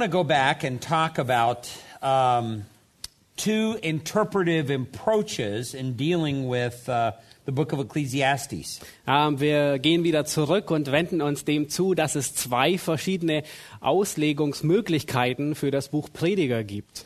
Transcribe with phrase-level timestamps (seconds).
[0.00, 1.68] Want to go back and talk about
[2.00, 2.64] um,
[3.36, 7.12] two interpretive approaches in dealing with uh,
[7.44, 8.80] the book of Ecclesiastes.
[9.06, 13.42] Ähm, wir gehen wieder zurück und wenden uns dem zu, dass es zwei verschiedene
[13.80, 17.04] Auslegungsmöglichkeiten für das Buch Prediger gibt.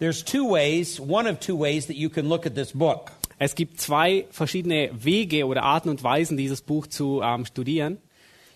[0.00, 3.12] There's two ways, one of two ways that you can look at this book.
[3.38, 7.98] Es gibt zwei verschiedene Wege oder Arten und Weisen, dieses Buch zu ähm, studieren.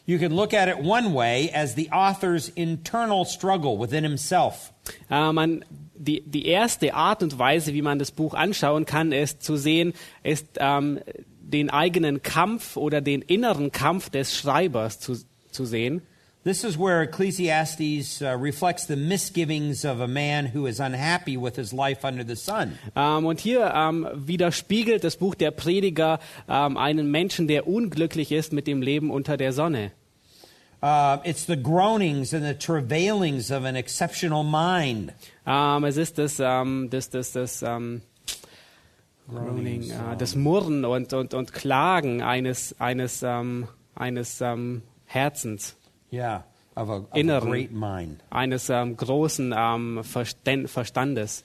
[0.06, 4.72] You can look at it one way as the author's internal struggle within himself.
[5.10, 9.42] Äh, man, die, die erste Art und Weise, wie man das Buch anschauen kann, ist
[9.42, 11.00] zu sehen, ist ähm,
[11.40, 15.16] den eigenen Kampf oder den inneren Kampf des Schreibers zu,
[15.50, 16.02] zu sehen.
[16.46, 21.56] This is where Ecclesiastes uh, reflects the misgivings of a man who is unhappy with
[21.56, 22.78] his life under the sun.
[22.94, 28.52] Ähm, und hier ähm, widerspiegelt das Buch der Prediger ähm, einen Menschen, der unglücklich ist
[28.52, 29.90] mit dem Leben unter der Sonne.
[30.80, 35.12] Uh, it's the groanings and the travailings of an exceptional mind.
[35.84, 37.64] Es ist das, das, das, das,
[39.28, 43.24] Groaning, äh, das Murren und, und, und Klagen eines, eines,
[43.96, 44.44] eines
[45.06, 45.76] Herzens,
[46.10, 46.42] Yeah,
[46.76, 47.50] of a, of a Inneren.
[47.50, 48.22] great mind.
[48.30, 51.44] eines ähm, großen ähm, Verständ, Verstandes.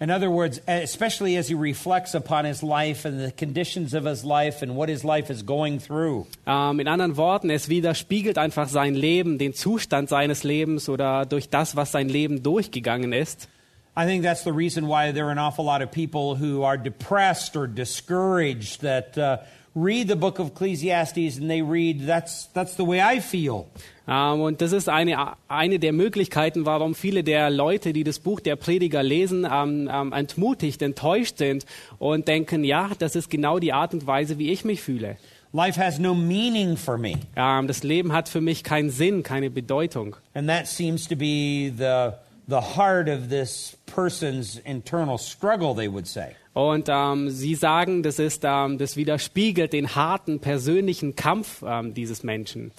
[0.00, 4.24] In other words, especially as he reflects upon his life and the conditions of his
[4.24, 6.26] life and what his life is going through.
[6.46, 11.48] Ähm, in anderen Worten, es widerspiegelt einfach sein Leben, den Zustand seines Lebens oder durch
[11.48, 13.48] das, was sein Leben durchgegangen ist.
[13.96, 16.76] I think that's the reason why there are an awful lot of people who are
[16.76, 19.38] depressed or discouraged that uh,
[19.74, 23.66] read the book of Ecclesiastes and they read, that's, that's the way I feel.
[24.06, 28.40] Ähm, und das ist eine, eine der Möglichkeiten, warum viele der Leute, die das Buch
[28.40, 31.64] der Prediger lesen, ähm, ähm, entmutigt, enttäuscht sind
[31.98, 35.16] und denken, ja, das ist genau die Art und Weise, wie ich mich fühle.
[35.52, 37.14] Life has no meaning for me.
[37.36, 40.16] Das Leben hat für mich keinen Sinn, keine Bedeutung.
[40.34, 42.10] And that seems to be the,
[42.48, 46.34] the heart of this person's internal struggle, they would say.
[46.54, 52.22] Und ähm, sie sagen, das, ist, ähm, das widerspiegelt den harten persönlichen Kampf ähm, dieses
[52.22, 52.70] Menschen.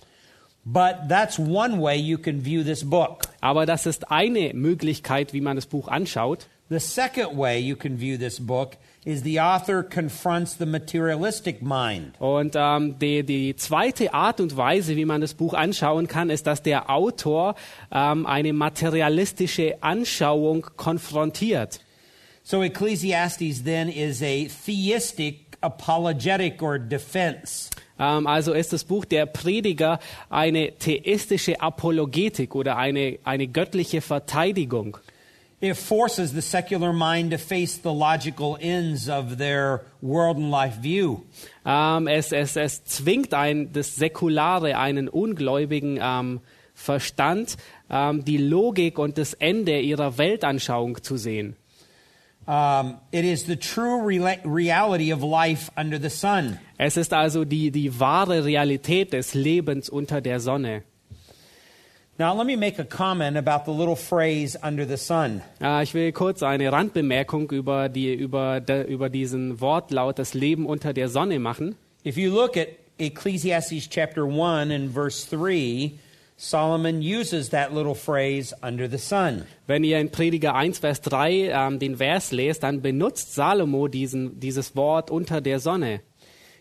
[0.64, 3.22] But that's one way you can view this book.
[3.40, 6.48] Aber das ist eine Möglichkeit, wie man das Buch anschaut.
[6.70, 12.20] The second way you can view this book is the author confronts the materialistic mind.
[12.20, 16.48] Und ähm, die, die zweite Art und Weise, wie man das Buch anschauen kann, ist,
[16.48, 17.54] dass der Autor
[17.92, 21.82] ähm, eine materialistische Anschauung konfrontiert.
[22.48, 27.72] So Ecclesiastes then is a theistic apologetic or defense.
[27.98, 35.00] Ähm, also ist das Buch der Prediger eine theistische Apologetik oder eine, eine göttliche Verteidigung.
[35.60, 40.84] It forces the secular mind to face the logical ends of their world and life
[40.84, 41.24] view.
[41.66, 46.42] Ähm, es, es, es zwingt ein, das Säkulare, einen ungläubigen ähm,
[46.76, 47.56] Verstand,
[47.90, 51.56] die Logik und das Ende ihrer Weltanschauung zu sehen.
[52.48, 56.60] Um, it is the true rela- reality of life under the sun.
[56.78, 60.84] Es ist also die, die wahre Realität des Lebens unter der Sonne.
[62.18, 65.42] Now, let me make a comment about the little phrase under the sun.
[65.60, 70.66] Äh, ich will kurz eine Randbemerkung über, die, über, de, über diesen Wortlaut, das Leben
[70.66, 71.76] unter der Sonne machen.
[72.06, 72.68] If you look at
[73.00, 75.92] Ecclesiastes chapter 1 and verse 3,
[76.38, 79.46] Solomon uses that little phrase under the sun.
[79.68, 84.40] Wenn ihr in Prediger 1, Vers 3 ähm, den Vers lest, dann benutzt Salomo diesen,
[84.40, 86.02] dieses Wort unter der Sonne.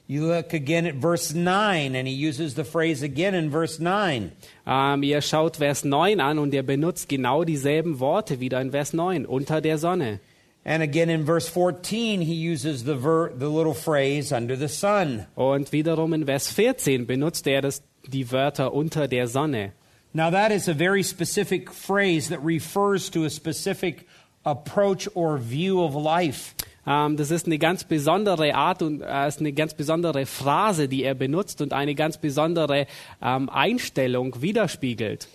[0.07, 4.33] You look again at verse 9, and he uses the phrase again in verse 9.
[4.67, 8.93] Ähm, ihr schaut Vers 9 an und er benutzt genau dieselben Worte wieder in Vers
[8.93, 10.21] 9, unter der Sonne.
[10.63, 15.27] And again in verse 14, he uses the, the little phrase under the sun.
[15.35, 19.73] Und wiederum in Vers 14 benutzt er das, die Wörter unter der Sonne.
[20.13, 24.07] Now, that is a very specific phrase that refers to a specific
[24.45, 26.55] approach or view of life.
[26.87, 31.03] Ähm, das ist eine ganz besondere Art und äh, ist eine ganz besondere Phrase, die
[31.03, 32.87] er benutzt und eine ganz besondere
[33.23, 35.29] ähm, Einstellung widerspiegelt.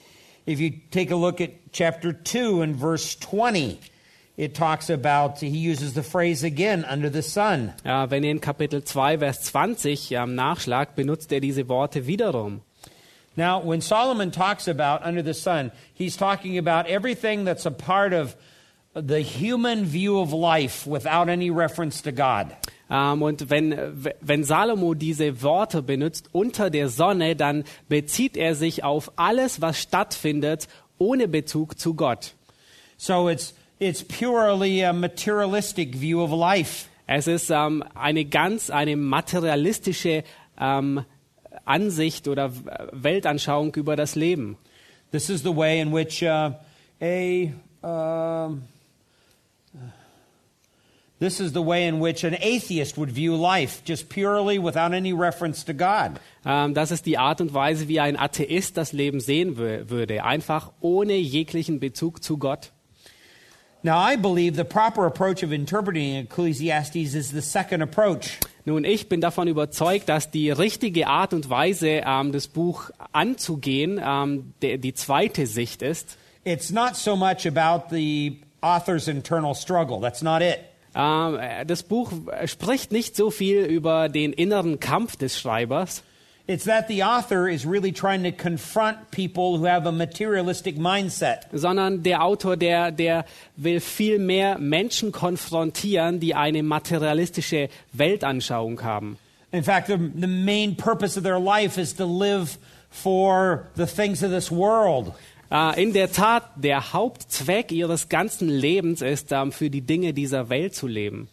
[0.48, 3.77] If you take a look at chapter 2 and verse 20,
[4.39, 7.74] it talks about, he uses the phrase again, under the sun.
[7.83, 12.62] Äh, wenn ihr in Kapitel 2, Vers 20 ähm, nachschlagt, benutzt er diese Worte wiederum.
[13.36, 18.13] Now, when Solomon talks about under the sun, he's talking about everything that's a part
[18.13, 18.38] of
[18.95, 22.47] the human view of life without any reference to God.
[22.89, 23.75] Ähm, und wenn,
[24.21, 29.81] wenn Salomo diese Worte benutzt unter der Sonne, dann bezieht er sich auf alles, was
[29.81, 32.35] stattfindet, ohne Bezug zu Gott.
[32.97, 36.87] So it's, it's purely a materialistic view of life.
[37.07, 40.23] Es ist ähm, eine ganz, eine materialistische
[40.59, 41.05] ähm,
[41.65, 42.51] Ansicht oder
[42.91, 44.57] Weltanschauung über das Leben.
[45.11, 46.51] This is the way in which uh,
[47.01, 48.63] a um,
[51.19, 55.11] this is the way in which an atheist would view life, just purely without any
[55.11, 56.19] reference to God.
[56.45, 60.71] Ähm, das ist die Art und Weise, wie ein Atheist das Leben sehen würde, einfach
[60.79, 62.71] ohne jeglichen Bezug zu Gott.
[63.81, 68.37] Now, I believe the proper approach of interpreting Ecclesiastes is the second approach.
[68.65, 74.01] Nun, ich bin davon überzeugt, dass die richtige Art und Weise, ähm, das Buch anzugehen,
[74.03, 76.17] ähm, der, die zweite Sicht ist.
[76.43, 80.01] It's not so much about the author's internal struggle.
[80.01, 80.59] That's not it.
[80.93, 82.11] Ähm, äh, das Buch
[82.45, 86.03] spricht nicht so viel über den inneren Kampf des Schreibers,
[86.49, 91.41] It's that the author is really trying to confront people who have a materialistic mindset.
[91.53, 93.25] sondern der Autor, der, der
[93.55, 99.19] will viel mehr Menschen konfrontieren, die eine materialistische Weltanschauung haben.
[99.51, 102.57] In fact, the, the main purpose of their life is to live
[102.89, 105.13] for the things of this world.
[105.51, 110.49] Äh, in der Tat, der Hauptzweck ihres ganzen Lebens ist, ähm, für die Dinge dieser
[110.49, 111.29] Welt zu leben.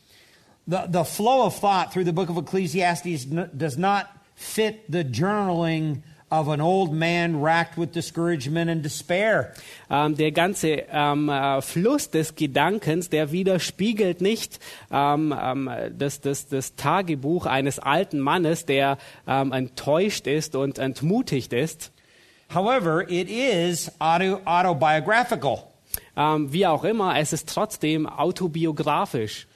[0.66, 4.04] The, the flow of thought through the book of Ecclesiastes does not
[4.36, 9.54] fit the journaling of an old man racked with discouragement and despair.
[9.88, 14.58] Ähm, der ganze ähm, äh, Fluss des Gedankens, der widerspiegelt nicht
[14.90, 21.92] ähm, ähm, das, das, das Tagebuch eines alten Mannes, der enttäuscht ist und entmutigt ist.
[22.54, 25.64] However, it is auto, autobiographical,
[26.14, 29.46] wie auch immer, es ist trotzdem autobiografisch.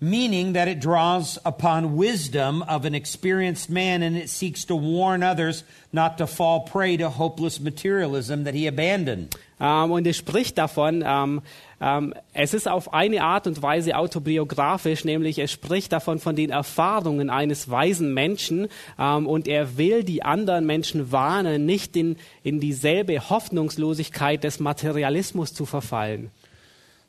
[0.00, 5.22] Meaning that it draws upon wisdom of an experienced man and it seeks to warn
[5.22, 9.36] others not to fall prey to hopeless materialism that he abandoned.
[9.60, 11.42] Ähm, und es spricht davon, ähm,
[11.80, 16.50] ähm, es ist auf eine Art und Weise autobiografisch, nämlich es spricht davon von den
[16.50, 23.30] Erfahrungen eines weisen Menschen und er will die anderen Menschen warnen, nicht in, in dieselbe
[23.30, 26.30] Hoffnungslosigkeit des Materialismus zu verfallen.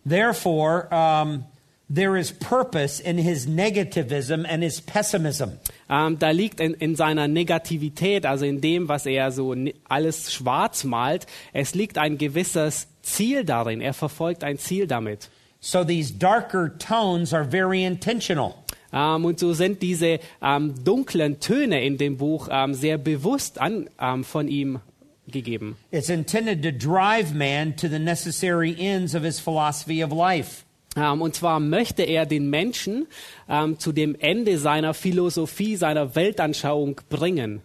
[0.07, 1.45] Therefore, um,
[1.89, 5.59] there is purpose in his negativism and his pessimism.
[5.89, 9.55] Ähm, da liegt in, in seiner Negativität, also in dem, was er so
[9.89, 13.81] alles schwarz malt, es liegt ein gewisses Ziel darin.
[13.81, 15.29] Er verfolgt ein Ziel damit.
[15.59, 18.53] So these darker tones are very intentional.
[18.93, 23.89] Ähm, und so sind diese ähm, dunklen Töne in dem Buch sehr bewusst an,
[24.23, 24.79] von ihm
[25.27, 25.75] gegeben.
[25.91, 30.63] It's intended to drive man to the necessary ends of his philosophy of life.
[30.99, 33.07] Ähm, und zwar möchte er den Menschen
[33.47, 37.61] ähm, zu dem Ende seiner Philosophie, seiner Weltanschauung bringen.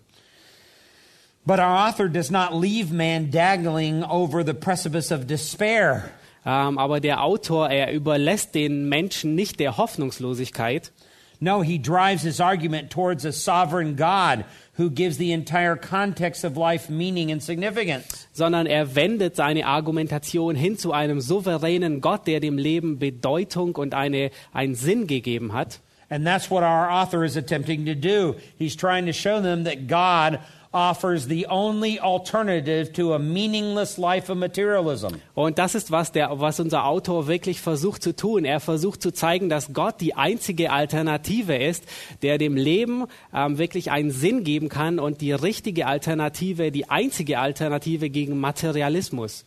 [1.46, 6.10] But our author does not leave man dangling over the precipice of despair.
[6.46, 10.92] Ähm, aber der Autor, er überlässt den Menschen nicht der Hoffnungslosigkeit,
[11.40, 14.44] No, he drives his argument towards a sovereign God
[14.74, 18.26] who gives the entire context of life meaning and significance.
[18.32, 23.94] sondern er wendet seine Argumentation hin zu einem souveränen Gott, der dem Leben Bedeutung und
[23.94, 25.80] eine, einen Sinn gegeben hat.
[26.10, 28.36] And that's what our author is attempting to do.
[28.58, 30.38] He's trying to show them that God
[30.74, 35.14] offers the only alternative to a meaningless life of materialism.
[35.34, 38.44] Und das ist, was, der, was unser Autor wirklich versucht zu tun.
[38.44, 41.84] Er versucht zu zeigen, dass Gott die einzige Alternative ist,
[42.22, 47.38] der dem Leben ähm, wirklich einen Sinn geben kann und die richtige Alternative, die einzige
[47.38, 49.44] Alternative gegen Materialismus.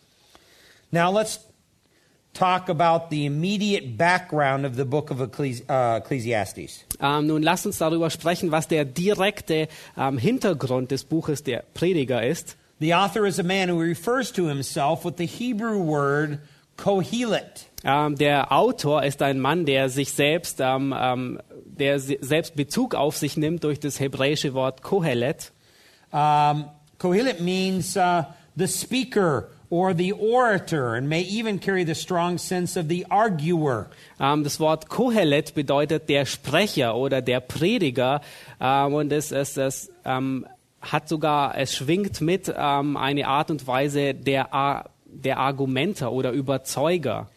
[0.91, 1.46] Now let's
[2.37, 6.85] talk about the immediate background of the book of Ecclesi- uh, Ecclesiastes.
[7.01, 9.67] Ähm, nun lasst uns darüber sprechen, was der direkte
[9.97, 12.55] ähm, Hintergrund des Buches der Prediger ist.
[12.79, 16.39] The author is a man who refers to himself with the Hebrew word
[16.77, 17.65] kohelet.
[17.83, 23.35] Ähm, der Autor ist ein Mann, der sich selbst, der se- selbst Bezug auf sich
[23.37, 25.51] nimmt durch das hebräische Wort Kohelet.
[26.11, 26.65] Um,
[26.99, 28.23] kohelet means uh,
[28.55, 33.89] the speaker or the orator and may even carry the strong sense of the arguer.
[34.19, 38.21] Ähm, das Wort Kohelet bedeutet der Sprecher oder der Prediger
[38.59, 40.45] ähm, und es, es, es ähm,
[40.81, 47.27] hat sogar, es schwingt mit eine Art und Weise der, der Argumenter oder Überzeuger.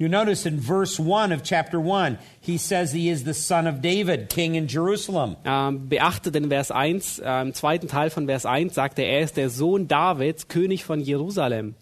[0.00, 3.82] You notice in verse 1 of chapter 1, he says he is the son of
[3.82, 5.36] David, king in Jerusalem.
[5.44, 9.20] Ähm, beachtet in Vers 1, äh, im zweiten Teil von Vers 1 sagt er, er
[9.20, 11.74] ist der Sohn Davids, König von Jerusalem.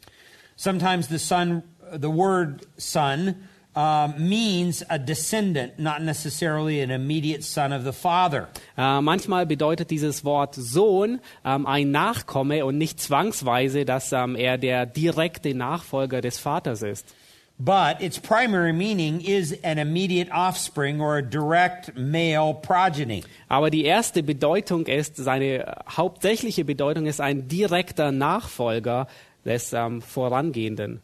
[0.56, 3.36] Sometimes the son, the word son,
[3.76, 8.48] uh, means a descendant, not necessarily an immediate son of the father.
[8.76, 14.58] Äh, manchmal bedeutet dieses Wort Sohn ähm, ein Nachkomme und nicht zwangsweise, dass ähm, er
[14.58, 17.14] der direkte Nachfolger des Vaters ist.
[17.60, 23.24] But its primary meaning is an immediate offspring or a direct male progeny.
[23.50, 29.08] Aber die erste Bedeutung ist, seine hauptsächliche Bedeutung ist ein direkter Nachfolger
[29.44, 31.00] des ähm, Vorangehenden.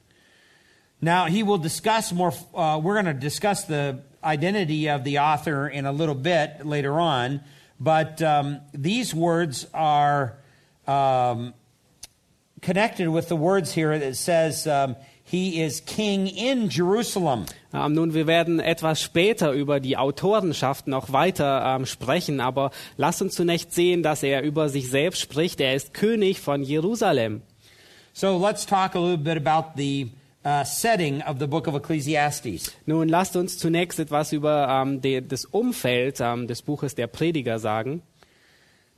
[1.00, 5.66] Now, he will discuss more, uh, we're going to discuss the identity of the author
[5.68, 7.40] in a little bit later on,
[7.80, 10.38] but um, these words are
[10.86, 11.52] um,
[12.62, 14.96] connected with the words here that says um,
[15.34, 17.46] he is king in Jerusalem.
[17.72, 23.20] Ähm, nun, wir werden etwas später über die Autorenschaft noch weiter ähm, sprechen, aber lasst
[23.20, 25.60] uns zunächst sehen, dass er über sich selbst spricht.
[25.60, 27.42] Er ist König von Jerusalem.
[28.12, 30.12] So let's talk a little bit about the
[30.44, 32.72] uh, setting of the book of Ecclesiastes.
[32.86, 37.58] Nun, lasst uns zunächst etwas über ähm, de, das Umfeld ähm, des Buches der Prediger
[37.58, 38.02] sagen.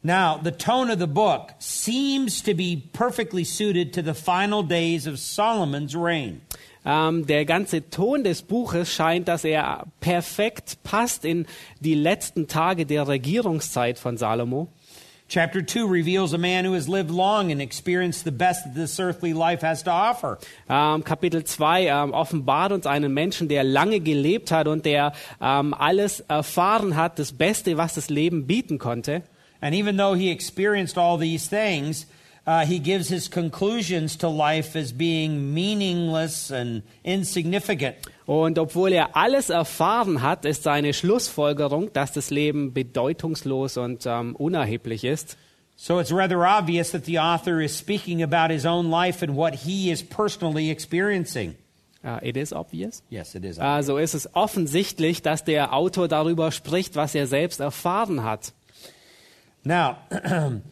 [0.02, 5.06] Now, the tone of the book seems to be perfectly suited to the final days
[5.06, 6.42] of Solomon's reign.
[6.84, 11.46] Ähm, der ganze Ton des Buches scheint, dass er perfekt passt in
[11.80, 14.68] die letzten Tage der Regierungszeit von Salomo.
[15.28, 19.00] Chapter 2 reveals a man who has lived long and experienced the best that this
[19.00, 20.38] earthly life has to offer.
[20.68, 26.20] Ähm, Kapitel 2 ähm, offenbart uns einen Menschen, der lange gelebt hat und der alles
[26.20, 29.22] erfahren hat, das Beste, was das Leben bieten konnte.
[29.60, 32.06] And even though he experienced all these things,
[32.46, 37.96] uh, he gives his conclusions to life as being meaningless and insignificant.
[38.26, 44.34] Und obwohl er alles erfahren hat, ist seine Schlussfolgerung, dass das Leben bedeutungslos und ähm,
[44.36, 45.36] unerheblich ist.
[45.76, 49.54] So it's rather obvious that the author is speaking about his own life and what
[49.54, 51.54] he is personally experiencing.
[52.02, 53.02] Uh, it is obvious.
[53.10, 53.58] Yes, it is.
[53.58, 58.52] Also ist es offensichtlich, dass der Autor darüber spricht, was er selbst erfahren hat.
[59.66, 59.98] Now,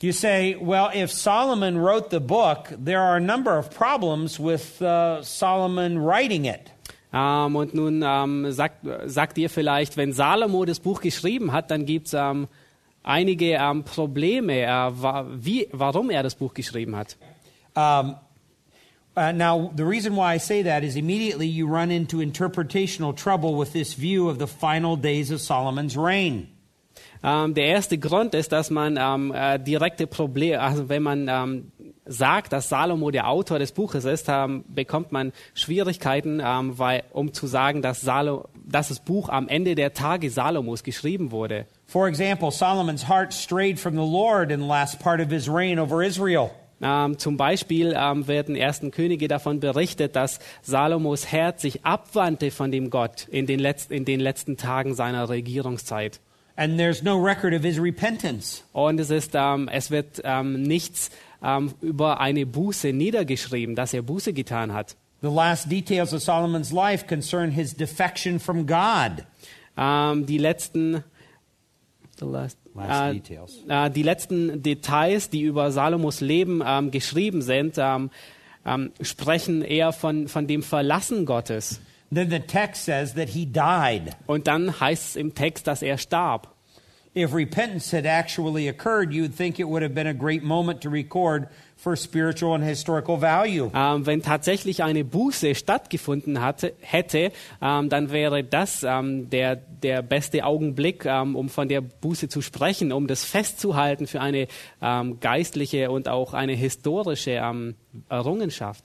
[0.00, 4.82] you say, well, if Solomon wrote the book, there are a number of problems with
[4.82, 6.72] uh, Solomon writing it.
[7.12, 11.84] Ähm, und nun ähm, sagt, sagt ihr vielleicht, wenn Salomo das Buch geschrieben hat, dann
[11.84, 12.48] gibt es ähm,
[13.04, 17.16] einige Probleme, äh, wa wie, warum er das Buch geschrieben hat.
[17.76, 18.16] Um,
[19.16, 23.56] uh, now, the reason why I say that is immediately you run into interpretational trouble
[23.56, 26.48] with this view of the final days of Solomon's reign.
[27.22, 31.72] Ähm, der erste Grund ist, dass man ähm, äh, direkte Probleme, also wenn man ähm,
[32.06, 37.32] sagt, dass Salomo der Autor des Buches ist, ähm, bekommt man Schwierigkeiten, ähm, weil, um
[37.32, 41.66] zu sagen, dass, Salo, dass das Buch am Ende der Tage Salomos geschrieben wurde.
[41.86, 45.78] For example, Solomon's heart strayed from the Lord in the last part of his reign
[45.78, 46.50] over Israel.
[46.82, 52.72] Ähm, zum Beispiel ähm, werden ersten Könige davon berichtet, dass Salomos Herz sich abwandte von
[52.72, 56.20] dem Gott in den, Letz in den letzten Tagen seiner Regierungszeit.
[56.56, 58.62] And there's no record of his repentance.
[58.72, 61.10] Und es, ist, ähm, es wird ähm, nichts
[61.42, 64.96] ähm, über eine Buße niedergeschrieben, dass er Buße getan hat.
[65.22, 69.24] The last details of Solomon's life concern his defection from God.
[69.76, 71.04] Ähm, die letzten
[72.18, 73.64] the last, Last äh, details.
[73.68, 78.10] äh, die letzten Details, die über Salomos Leben ähm, geschrieben sind, ähm,
[79.00, 81.80] sprechen eher von, von dem Verlassen Gottes.
[82.12, 84.16] Then the text says that he died.
[84.26, 86.48] Und dann heißt es im Text, dass er starb.
[87.14, 90.80] If repentance had actually occurred, you would think it would have been a great moment
[90.82, 93.70] to record for spiritual and historical value.
[93.74, 100.02] Ähm, wenn tatsächlich eine Buße stattgefunden hatte, hätte, ähm, dann wäre das ähm, der, der
[100.02, 104.46] beste Augenblick, um von der Buße zu sprechen, um das festzuhalten für eine
[105.20, 107.40] geistliche und auch eine historische
[108.10, 108.84] Errungenschaft.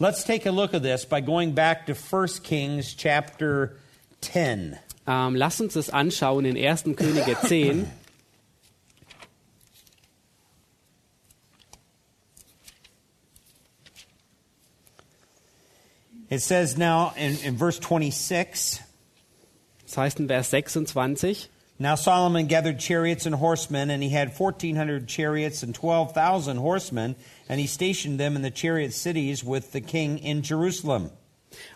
[0.00, 3.76] Let's take a look at this by going back to 1 Kings chapter
[4.20, 4.78] 10.
[5.08, 6.94] Ähm, lasst uns das anschauen in 1.
[6.94, 7.90] Könige 10.
[16.30, 18.80] It says now in, in verse 26
[19.84, 21.48] Das heißt in Vers 26.
[21.80, 27.14] Now Solomon gathered chariots and horsemen, and he had 1,400 chariots and 12,000 horsemen,
[27.48, 31.10] and he stationed them in the chariot cities with the king in Jerusalem.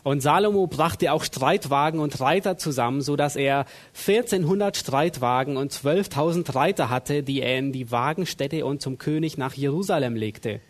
[0.03, 6.55] Und Salomo brachte auch Streitwagen und Reiter zusammen, so dass er 1400 Streitwagen und 12.000
[6.55, 10.61] Reiter hatte, die er in die Wagenstätte und zum König nach Jerusalem legte.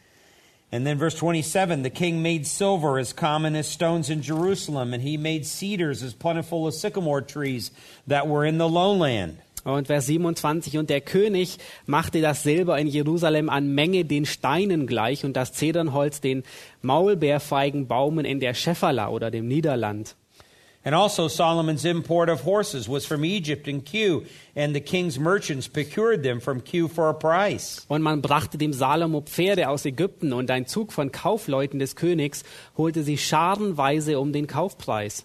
[0.73, 5.03] And then verse 27 the king made silver as common as stones in Jerusalem, and
[5.03, 7.71] he made cedars as plentiful as sycamore trees
[8.07, 9.37] that were in the lowland.
[9.65, 14.89] Und Vers 27, und der König machte das Silber in Jerusalem an Menge den Steinen
[14.89, 16.43] gleich und das Zedernholz den
[16.81, 20.17] Maulbeerfeigenbaumen in der Schäferla oder dem Niederland.
[20.85, 24.25] And also Solomon's import of horses was from Egypt and Kew,
[24.57, 27.87] and the king's merchants procured them from Kew for a price.
[27.89, 32.43] Und man brachte dem Salomo Pferde aus Ägypten und ein Zug von Kaufleuten des Königs
[32.77, 35.25] holte sie scharenweise um den Kaufpreis.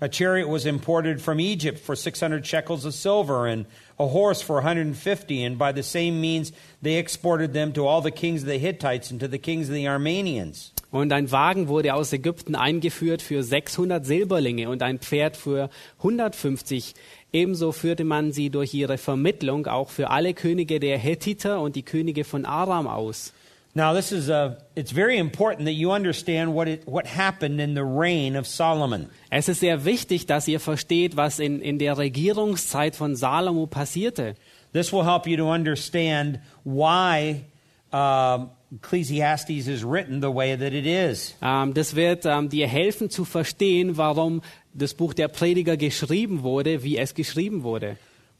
[0.00, 3.66] A chariot was imported from Egypt for 600 shekels of silver, and
[3.98, 8.12] a horse for 150, and by the same means they exported them to all the
[8.12, 10.72] kings of the Hittites and to the kings of the Armenians.
[10.92, 16.94] Und ein Wagen wurde aus Ägypten eingeführt für 600 Silberlinge und ein Pferd für 150.
[17.32, 21.82] Ebenso führte man sie durch ihre Vermittlung auch für alle Könige der Hethiter und die
[21.82, 23.34] Könige von Aram aus.
[23.78, 27.74] Now, this is a, it's very important that you understand what, it, what happened in
[27.74, 29.08] the reign of Solomon.
[29.30, 34.34] Es ist sehr wichtig, dass ihr versteht, was in, in der Regierungszeit von Salomo passierte.
[34.72, 37.44] This will help you to understand why
[37.92, 41.36] um, Ecclesiastes is written the way that it is.
[41.40, 44.42] Ähm, das wird ähm, dir helfen zu verstehen, warum
[44.74, 47.96] das Buch der Prediger geschrieben wurde, wie es geschrieben wurde.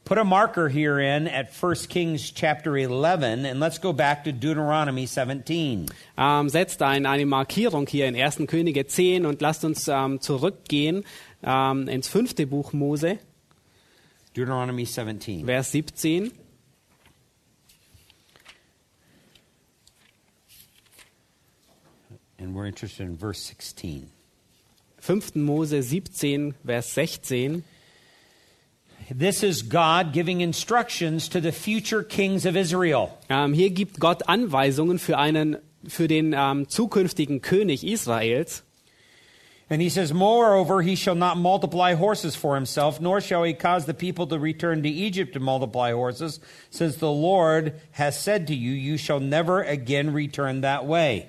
[0.09, 4.31] Put a marker here in at 1 Kings chapter 11, and let's go back to
[4.31, 5.85] Deuteronomy 17.
[6.17, 8.37] Ähm, setzt ein, eine Markierung hier in 1.
[8.47, 11.03] Könige 10 und lasst uns ähm, zurückgehen
[11.43, 13.19] ähm, ins fünfte Buch Mose,
[14.33, 15.45] Deuteronomy 17.
[15.45, 16.31] Vers 17.
[22.39, 24.09] And we're interested in verse 16.
[24.97, 25.35] 5.
[25.35, 27.63] Mose 17, Vers 16.
[29.11, 33.17] This is God giving instructions to the future kings of Israel.
[33.27, 38.63] Ähm, hier gibt Gott Anweisungen für, einen, für den ähm, zukünftigen König Israels.
[39.67, 43.85] And he says, Moreover, he shall not multiply horses for himself, nor shall he cause
[43.85, 46.39] the people to return to Egypt to multiply horses,
[46.69, 51.27] since the Lord has said to you, You shall never again return that way.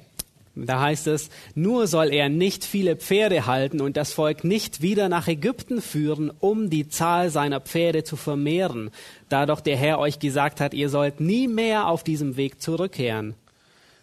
[0.67, 5.09] Da heißt es, nur soll er nicht viele Pferde halten und das Volk nicht wieder
[5.09, 8.91] nach Ägypten führen, um die Zahl seiner Pferde zu vermehren,
[9.29, 13.35] da doch der Herr euch gesagt hat, ihr sollt nie mehr auf diesem Weg zurückkehren.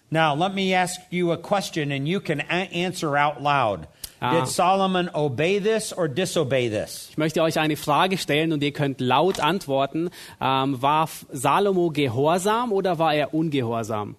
[0.10, 3.88] Now, let me ask you a question, and you can answer out loud.
[4.22, 4.40] Ah.
[4.40, 7.08] Did Solomon obey this or disobey this?
[7.12, 10.10] Ich möchte euch eine Frage stellen und ihr könnt laut antworten.
[10.42, 14.16] Ähm, war Salomo gehorsam oder war er ungehorsam?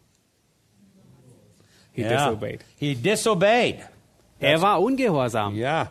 [1.98, 2.64] He disobeyed.
[2.76, 3.84] He disobeyed.
[4.40, 5.56] Er war ungehorsam.
[5.56, 5.88] Yeah.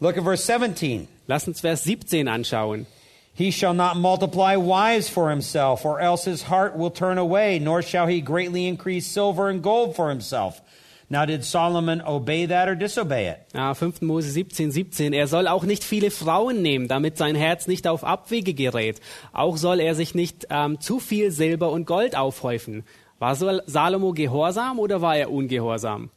[0.00, 1.08] Look at verse 17.
[1.26, 2.86] Lass uns Vers 17 anschauen.
[3.34, 7.82] He shall not multiply wives for himself, or else his heart will turn away, nor
[7.82, 10.60] shall he greatly increase silver and gold for himself.
[11.08, 13.40] Now, did Solomon obey that or disobey it?
[13.54, 14.00] Ja, 5.
[14.00, 15.12] Mose 17, 17.
[15.12, 19.00] Er soll auch nicht viele Frauen nehmen, damit sein Herz nicht auf Abwege gerät.
[19.32, 22.84] Auch soll er sich nicht ähm, zu viel Silber und Gold aufhäufen.
[23.22, 26.10] War Salomo gehorsam oder war er ungehorsam?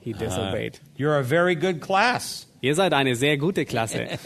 [0.00, 0.78] He disobeyed.
[0.98, 2.46] You're a very good class.
[2.60, 4.18] Ihr seid eine sehr gute Klasse.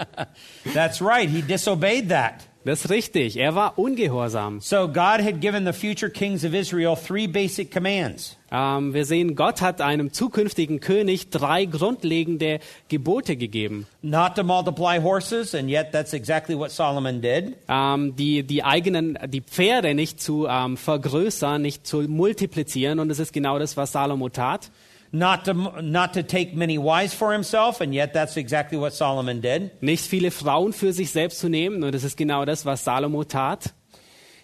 [0.74, 1.28] That's right.
[1.28, 2.47] He disobeyed that.
[2.68, 3.38] Das ist richtig.
[3.38, 4.60] Er war ungehorsam.
[4.60, 8.36] So, God had given the future kings of Israel three basic commands.
[8.52, 13.86] Ähm, wir sehen, Gott hat einem zukünftigen König drei grundlegende Gebote gegeben.
[14.02, 17.56] Not to multiply horses, and yet that's exactly what Solomon did.
[17.70, 22.98] Ähm, die, die eigenen, die Pferde nicht zu ähm, vergrößern, nicht zu multiplizieren.
[22.98, 24.70] Und das ist genau das, was Salomo tat.
[25.10, 29.40] Not to, not to take many wives for himself, and yet that's exactly what Solomon
[29.40, 29.70] did.
[29.80, 31.82] Nicht viele Frauen für sich selbst zu nehmen.
[31.82, 33.72] Und das ist genau das, was Salomo tat.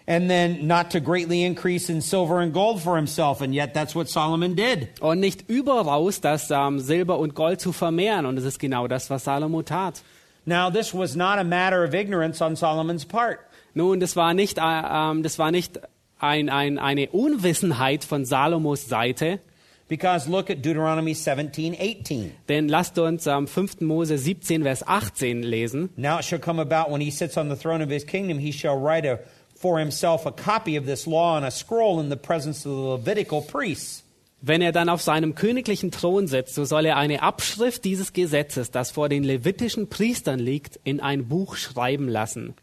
[0.07, 3.95] And then not to greatly increase in silver and gold for himself, and yet that's
[3.95, 5.01] what Solomon did.
[5.01, 8.27] Und nicht überaus das ähm, Silber und Gold zu vermehren.
[8.27, 10.03] Und das ist genau das, was Salomo tat.
[10.47, 13.39] Now, this was not a matter of ignorance on Solomon's part.
[13.75, 15.81] Nun, das war nicht, äh, ähm, das war nicht
[16.19, 19.41] ein, ein, eine Unwissenheit von Salomos Seite.
[19.89, 22.33] Because look at Deuteronomy 17, 18.
[22.49, 23.83] Denn lasst uns am 5.
[23.83, 25.91] Mose 17, Vers 18 lesen.
[25.97, 28.53] Now it shall come about when he sits on the throne of his kingdom, he
[28.53, 29.19] shall write a,
[29.55, 32.97] for himself a copy of this law on a scroll in the presence of the
[32.97, 34.03] Levitical priests.
[34.47, 38.71] Wenn er dann auf seinem königlichen Thron sitzt, so soll er eine Abschrift dieses Gesetzes,
[38.71, 42.55] das vor den levitischen Priestern liegt, in ein Buch schreiben lassen.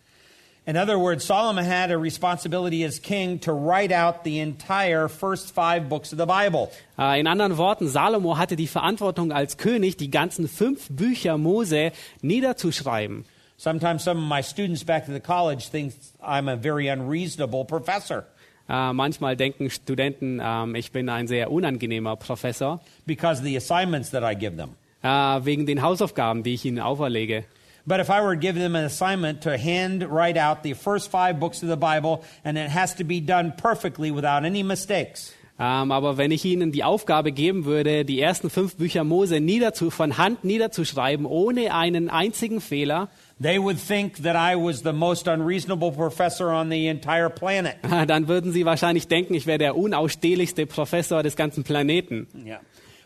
[0.68, 5.54] In other words, Solomon had a responsibility as king to write out the entire first
[5.56, 6.70] five books of the Bible.
[7.00, 11.92] Äh, In anderen Worten, Salomo hatte die Verantwortung als König, die ganzen fünf Bücher Mose
[12.22, 13.26] niederzuschreiben.
[13.58, 15.94] Sometimes some of my students back at the college think
[16.24, 18.26] I'm a very unreasonable professor.
[18.70, 24.12] Äh, manchmal denken Studenten, ähm, ich bin ein sehr unangenehmer Professor, because of the assignments
[24.12, 24.76] that I give them.
[25.04, 27.44] äh, wegen den Hausaufgaben, die ich ihnen auferlege.
[27.86, 31.10] But if I were to give them an assignment to hand write out the first
[31.10, 35.34] five books of the Bible, and it has to be done perfectly without any mistakes,
[35.62, 39.92] Ähm, aber wenn ich ihnen die Aufgabe geben würde, die ersten fünf Bücher Mose niederzu,
[39.92, 45.28] von Hand niederzuschreiben, ohne einen einzigen Fehler, they would think that I was the most
[45.28, 47.76] unreasonable professor on the entire planet.
[48.08, 52.28] dann würden sie wahrscheinlich denken, ich wäre der unausstehlichste Professor des ganzen Planeten.
[52.44, 52.62] Yeah.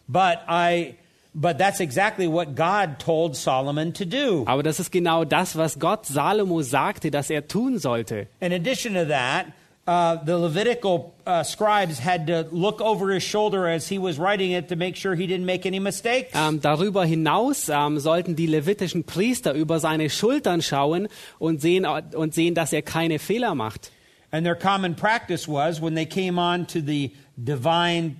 [0.07, 0.95] But I
[1.35, 4.45] but that's exactly what God told Solomon to do.
[4.47, 8.27] Aber das ist genau das, was Gott Salomo sagte, dass er tun sollte.
[8.39, 9.47] In addition to that,
[9.85, 14.51] uh, the Levitical uh, scribes had to look over his shoulder as he was writing
[14.51, 16.31] it to make sure he didn't make any mistakes.
[16.33, 22.33] Ähm, darüber hinaus ähm, sollten die levitischen Priester über seine Schultern schauen und sehen, und
[22.33, 23.91] sehen, dass er keine Fehler macht.
[24.31, 28.17] And their common practice was when they came on to the divine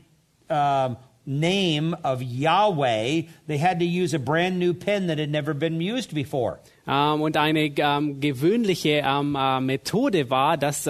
[0.50, 5.54] um, name of Yahweh, they had to use a brand new pen that had never
[5.54, 6.60] been used before.
[6.88, 10.88] Ähm, und eine ähm, gewöhnliche ähm, äh, Methode war, dass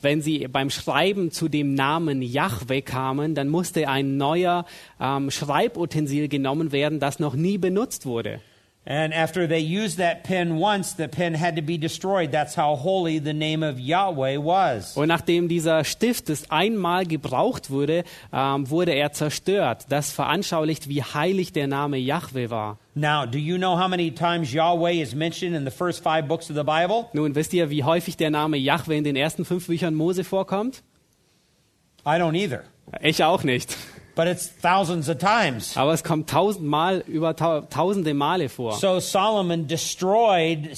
[0.00, 4.64] wenn sie beim Schreiben zu dem Namen Yahweh kamen, dann musste ein neuer
[5.28, 8.40] Schreibutensil genommen werden, das noch nie benutzt wurde.
[8.84, 12.32] And after they used that pen once, the pen had to be destroyed.
[12.32, 14.96] That's how holy the name of Yahweh was.
[14.96, 19.86] Und nachdem dieser Stift das einmal gebraucht wurde, ähm, wurde er zerstört.
[19.88, 22.78] Das veranschaulicht, wie heilig der Name Yahweh war.
[22.94, 26.50] Now, do you know how many times Yahweh is mentioned in the first five books
[26.50, 27.06] of the Bible?
[27.12, 30.82] Nun, wisst ihr, wie häufig der Name Yahweh in den ersten fünf Büchern Mose vorkommt?
[32.04, 32.64] I don't either.
[33.00, 33.76] Ich auch nicht.
[34.14, 35.76] But it's thousands of times.
[35.76, 38.72] Aber es kommt tausendmal, über tau tausende Male vor.
[38.74, 40.70] So Solomon destroyed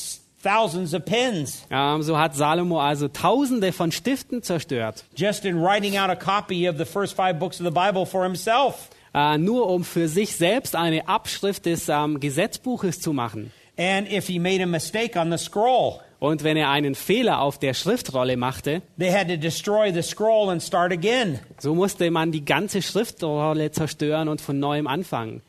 [0.43, 5.05] thousands of pens Ähm, so hat Salomo also tausende von Stiften zerstört.
[5.17, 8.23] just in writing out a copy of the first five books of the Bible for
[8.25, 8.89] himself.
[9.15, 13.53] Äh, nur um für sich selbst eine Abschrift des ähm, Gesetzbuches zu machen.
[13.77, 17.59] And if he made a mistake on the scroll, Und wenn er einen Fehler auf
[17.59, 21.39] der Schriftrolle machte, they had to destroy the scroll and start again.
[21.59, 25.43] so musste man die ganze Schriftrolle zerstören und von neuem anfangen.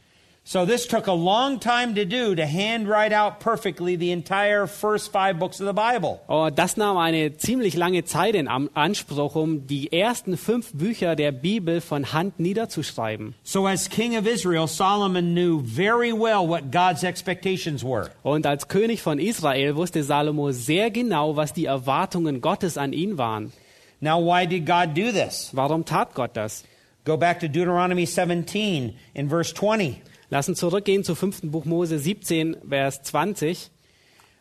[0.47, 4.67] So this took a long time to do to hand write out perfectly the entire
[4.67, 6.21] first five books of the Bible.
[6.29, 11.31] Oh, das nahm eine ziemlich lange Zeit in Anspruch, um die ersten fünf Bücher der
[11.31, 13.33] Bibel von Hand niederzuschreiben.
[13.43, 18.11] So as king of Israel, Solomon knew very well what God's expectations were.
[18.21, 23.17] Und als König von Israel wusste Salomo sehr genau, was die Erwartungen Gottes an ihn
[23.17, 23.51] waren.
[23.99, 25.49] Now why did God do this?
[25.53, 26.63] Warum tat Gott das?
[27.03, 30.03] Go back to Deuteronomy 17 in verse 20.
[30.29, 31.41] Lass uns zurückgehen zu 5.
[31.43, 33.71] Buch Mose 17, Vers 20,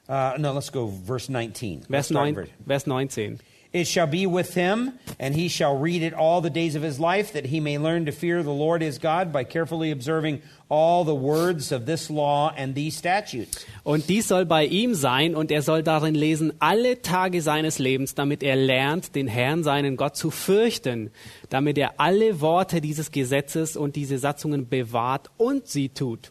[0.06, 1.78] Uh, no, let's go verse 19.
[1.78, 3.38] Let's Vers, start in 9, verse- Vers 19.
[3.74, 7.00] It shall be with him, and he shall read it all the days of his
[7.00, 11.02] life, that he may learn to fear the Lord his God by carefully observing all
[11.02, 13.66] the words of this law and these statutes.
[13.82, 18.14] Und dies soll bei ihm sein, und er soll darin lesen alle Tage seines Lebens,
[18.14, 21.10] damit er lernt, den Herrn, seinen Gott, zu fürchten,
[21.50, 26.30] damit er alle Worte dieses Gesetzes und diese Satzungen bewahrt und sie tut.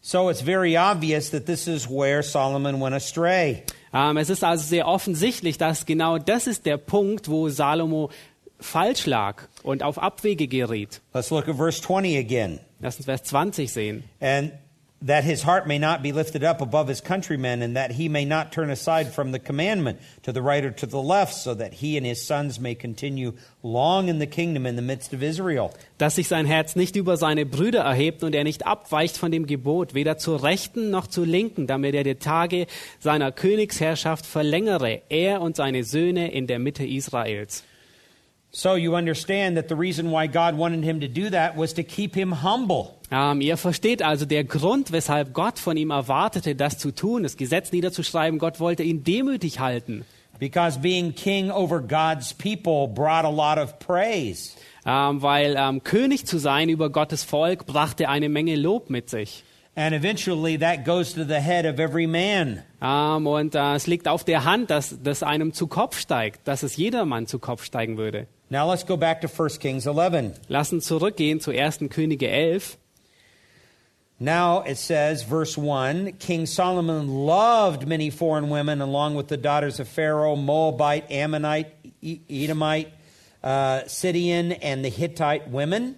[0.00, 3.64] So it's very obvious that this is where Solomon went astray.
[3.92, 8.10] Ähm, es ist also sehr offensichtlich, dass genau das ist der Punkt, wo Salomo
[8.60, 11.00] falsch lag und auf Abwege geriet.
[11.14, 12.60] Let's look at verse 20 again.
[12.80, 14.04] Lass uns Vers 20 sehen.
[14.20, 14.52] And
[15.02, 18.24] that his heart may not be lifted up above his countrymen, and that he may
[18.24, 21.74] not turn aside from the commandment to the right or to the left, so that
[21.74, 23.32] he and his sons may continue
[23.62, 25.72] long in the kingdom in the midst of Israel.
[25.98, 29.46] dass sich sein Herz nicht über seine Brüder erhebt und er nicht abweicht von dem
[29.46, 32.66] Gebot, weder zur Rechten noch zur Linken, damit er die Tage
[32.98, 37.64] seiner Königsherrschaft verlängere, er und seine Söhne in der Mitte Israels.
[38.50, 41.82] So you understand that the reason why God wanted him to do that was to
[41.82, 42.94] keep him humble.
[43.10, 47.36] Ähm, ihr versteht also der Grund, weshalb Gott von ihm erwartete, das zu tun, das
[47.36, 48.38] Gesetz niederzuschreiben.
[48.38, 50.04] Gott wollte ihn demütig halten,
[50.38, 54.52] Because being king over God's people brought a lot of praise.
[54.86, 59.44] ähm, weil ähm, König zu sein über Gottes Volk brachte eine Menge Lob mit sich.
[59.74, 62.62] And eventually that goes to the head of every man.
[62.80, 66.62] Ähm, und äh, es liegt auf der Hand, dass das einem zu Kopf steigt, dass
[66.62, 68.26] es jedermann zu Kopf steigen würde.
[68.50, 70.32] Now let's go back to 1 Kings 11.
[70.48, 71.90] Lass uns zurückgehen zu 1.
[71.90, 72.78] Könige 11.
[74.20, 79.78] Now it says, verse 1 King Solomon loved many foreign women, along with the daughters
[79.78, 81.68] of Pharaoh, Moabite, Ammonite,
[82.02, 82.88] E- Edomite,
[83.44, 85.96] uh, Sidon, and the Hittite women.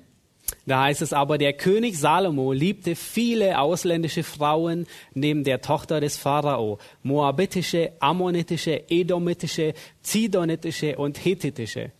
[0.66, 6.16] Da heißt es aber, der König Salomo liebte viele ausländische Frauen neben der Tochter des
[6.16, 11.92] Pharao, moabitische, ammonitische, edomitische, zidonitische und hethitische.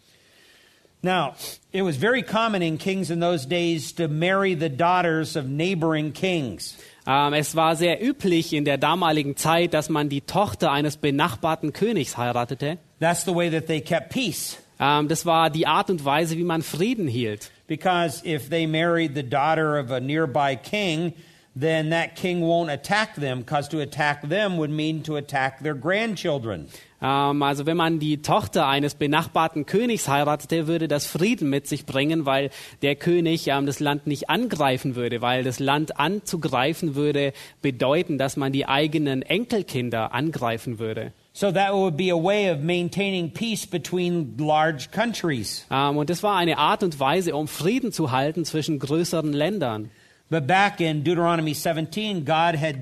[1.03, 1.35] Now,
[1.73, 6.13] it was very common in kings in those days to marry the daughters of neighboring
[6.13, 6.77] kings.
[7.07, 11.73] Ähm, es war sehr üblich in der damaligen Zeit, dass man die Tochter eines benachbarten
[11.73, 12.79] Königs heiratete.
[13.01, 14.59] That's the way that they kept peace.
[14.79, 17.51] Ähm, das war die Art und Weise, wie man Frieden hielt.
[17.67, 21.15] Because if they married the daughter of a nearby king,
[21.55, 25.75] then that king won't attack them, because to attack them would mean to attack their
[25.75, 26.69] grandchildren.
[27.03, 31.87] Ähm, also wenn man die Tochter eines benachbarten Königs heiratete, würde das Frieden mit sich
[31.87, 32.51] bringen, weil
[32.83, 37.33] der König ähm, das Land nicht angreifen würde, weil das Land anzugreifen würde
[37.63, 41.13] bedeuten, dass man die eigenen Enkelkinder angreifen würde.
[41.33, 45.65] So that would be a way of maintaining peace between large countries.
[45.71, 49.91] Ähm, und das war eine Art und Weise, um Frieden zu halten zwischen größeren Ländern.
[50.29, 52.77] But back in Deuteronomy 17, God had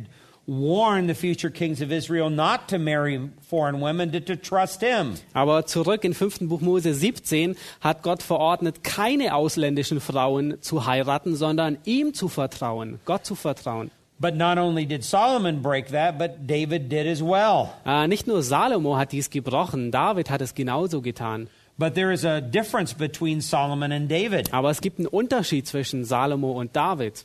[0.49, 5.15] warned the future kings of Israel not to marry foreign women, to, to trust him.
[5.35, 6.49] Aber zurück in 5.
[6.49, 12.99] Buch Mose 17 hat Gott verordnet, keine ausländischen Frauen zu heiraten, sondern ihm zu vertrauen,
[13.05, 13.91] Gott zu vertrauen.
[14.21, 17.69] But not only did Solomon break that, but David did as well.
[17.87, 21.49] Äh, nicht nur Salomo hat dies gebrochen, David hat es genauso getan.
[21.77, 24.53] But there is a difference between Solomon and David.
[24.53, 27.25] Aber es gibt einen Unterschied zwischen Salomo und David.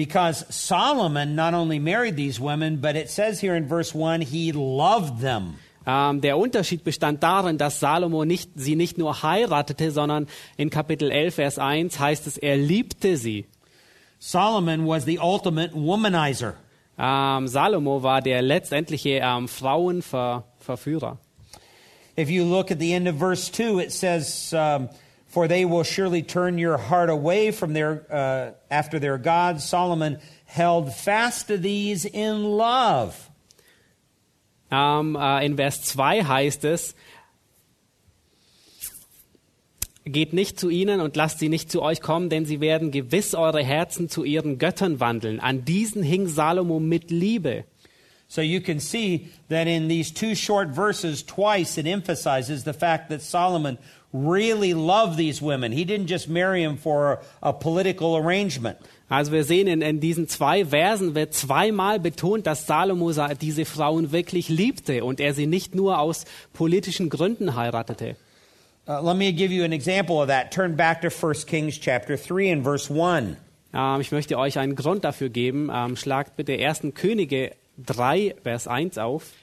[0.00, 4.50] Because Solomon not only married these women, but it says here in verse 1, he
[4.50, 5.58] loved them.
[5.86, 11.10] Ähm, der Unterschied bestand darin, dass Salomo nicht, sie nicht nur heiratete, sondern in Kapitel
[11.10, 13.44] 11, Vers 1 heißt es, er liebte sie.
[14.18, 16.54] Solomon was the ultimate womanizer.
[16.98, 21.18] Ähm, Salomo war der letztendliche ähm, Frauenverführer.
[22.16, 24.88] If you look at the end of verse 2, it says, um,
[25.30, 29.64] For they will surely turn your heart away from their, uh, after their gods.
[29.64, 33.14] Solomon held fast to these in love.
[34.72, 36.94] Ähm, äh, in Vers 2 heißt es,
[40.04, 43.34] Geht nicht zu ihnen und lasst sie nicht zu euch kommen, denn sie werden gewiss
[43.34, 45.38] eure Herzen zu ihren Göttern wandeln.
[45.38, 47.64] An diesen hing Salomo mit Liebe.
[48.30, 53.08] So you can see that in these two short verses, twice it emphasizes the fact
[53.08, 53.76] that Solomon
[54.12, 55.72] really loved these women.
[55.72, 58.78] He didn't just marry them for a, a political arrangement.
[59.08, 63.64] Also wir sehen in, in diesen zwei Versen wird zweimal betont, dass Salomo sa- diese
[63.64, 68.14] Frauen wirklich liebte und er sie nicht nur aus politischen Gründen heiratete.
[68.86, 70.52] Uh, let me give you an example of that.
[70.52, 73.36] Turn back to 1 Kings chapter 3 and verse 1.
[73.74, 75.68] Ähm, ich möchte euch einen Grund dafür geben.
[75.74, 76.82] Ähm, schlagt bitte 1.
[76.94, 77.52] Könige
[77.86, 79.36] 3, Vers 1 auf.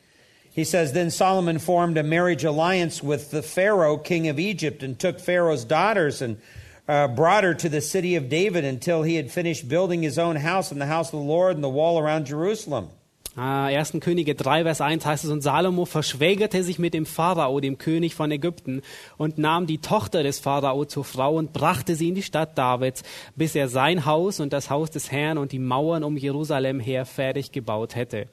[0.51, 4.97] He says, Then Solomon formed a marriage alliance with the Pharaoh, king of Egypt, and
[4.97, 6.41] took Pharaoh's daughters and
[6.87, 10.35] uh, brought her to the city of David until he had finished building his own
[10.35, 12.89] house and the house of the Lord and the wall around Jerusalem.
[13.37, 13.41] Äh,
[13.77, 13.97] 1.
[13.99, 18.15] Könige 3, Vers 1 heißt es, und Salomo verschwägerte sich mit dem Pharao, dem König
[18.15, 18.81] von Ägypten,
[19.17, 23.03] und nahm die Tochter des Pharao zur Frau und brachte sie in die Stadt Davids,
[23.35, 27.05] bis er sein Haus und das Haus des Herrn und die Mauern um Jerusalem her
[27.05, 28.27] fertig gebaut hätte.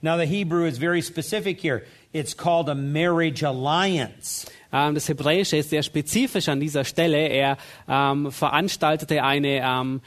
[0.00, 1.82] Now, the Hebrew is very specific here.
[2.12, 4.46] It's called a marriage alliance.
[4.72, 7.28] Ähm, das Hebräische ist sehr spezifisch an dieser Stelle.
[7.28, 7.56] Er
[7.88, 10.00] ähm, veranstaltete eine ähm,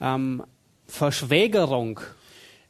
[0.00, 0.42] ähm,
[0.86, 2.00] Verschwägerung.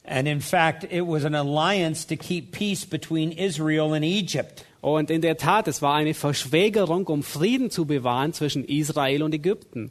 [0.09, 4.65] And in fact, it was an alliance to keep peace between Israel and Egypt.
[4.81, 9.35] Und in der Tat, es war eine Verschwägerung, um Frieden zu bewahren zwischen Israel und
[9.35, 9.91] Ägypten.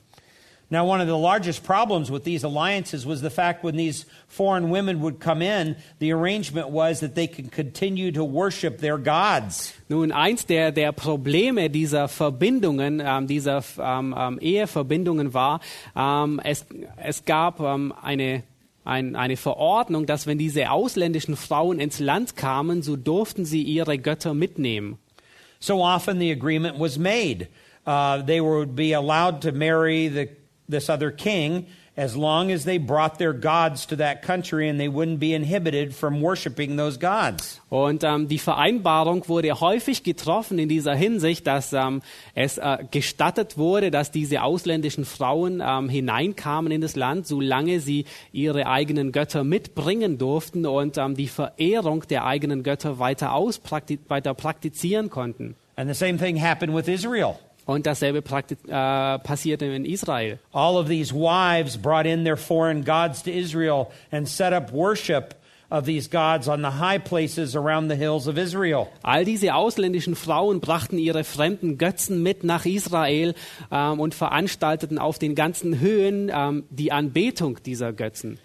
[0.69, 4.69] Now, one of the largest problems with these alliances was the fact when these foreign
[4.69, 9.73] women would come in, the arrangement was that they could continue to worship their gods.
[9.87, 15.61] Nun, eins der, der Probleme dieser Verbindungen, ähm, dieser ähm, ähm, Eheverbindungen war,
[15.95, 16.65] ähm, es,
[16.97, 18.43] es gab ähm, eine,
[18.87, 23.97] ein, eine Verordnung, dass wenn diese ausländischen Frauen ins Land kamen, so durften sie ihre
[23.97, 24.97] Götter mitnehmen.
[25.59, 27.47] So often the agreement was made.
[27.85, 30.29] Uh, they would be allowed to marry the,
[30.69, 34.87] this other king as long as they brought their gods to that country and they
[34.87, 37.59] wouldn't be inhibited from worshiping those gods.
[37.69, 42.03] Und ähm, die Vereinbarung wurde häufig getroffen in dieser Hinsicht, dass ähm,
[42.35, 48.05] es äh, gestattet wurde, dass diese ausländischen Frauen ähm, hineinkamen in das Land, solange sie
[48.31, 54.35] ihre eigenen Götter mitbringen durften und ähm, die Verehrung der eigenen Götter weiter, ausprakti weiter
[54.35, 55.55] praktizieren konnten.
[55.75, 57.39] And the same thing happened with Israel.
[57.67, 60.39] Und dasselbe äh, passierte in Israel.
[60.51, 65.35] All of these wives brought in their foreign gods to Israel and set up worship
[65.69, 68.87] of these gods on the high places around the hills of Israel.
[69.03, 73.35] All diese ausländischen Frauen brachten ihre fremden Götzen mit nach Israel
[73.71, 78.39] ähm, und veranstalteten auf den ganzen Höhen ähm, die Anbetung dieser Götzen.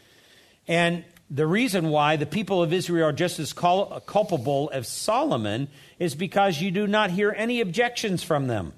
[0.67, 1.05] And
[1.35, 6.61] the reason why the people of Israel are just as culpable as Solomon is because
[6.61, 8.73] you do not hear any objections from them.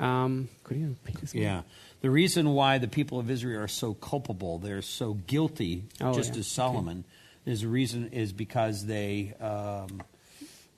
[0.00, 1.34] Could you repeat this?
[1.34, 1.62] Yeah.
[2.02, 6.34] The reason why the people of Israel are so culpable, they're so guilty, Oh, just
[6.34, 6.40] yeah.
[6.40, 7.04] as Solomon,
[7.44, 10.00] is the reason is because they um,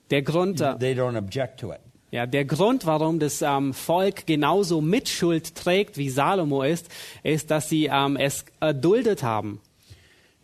[0.09, 1.79] Der Grund, they don't object to it.
[2.11, 6.89] ja, der Grund, warum das ähm, Volk genauso Mitschuld trägt wie Salomo ist,
[7.23, 9.61] ist, dass sie ähm, es erduldet haben.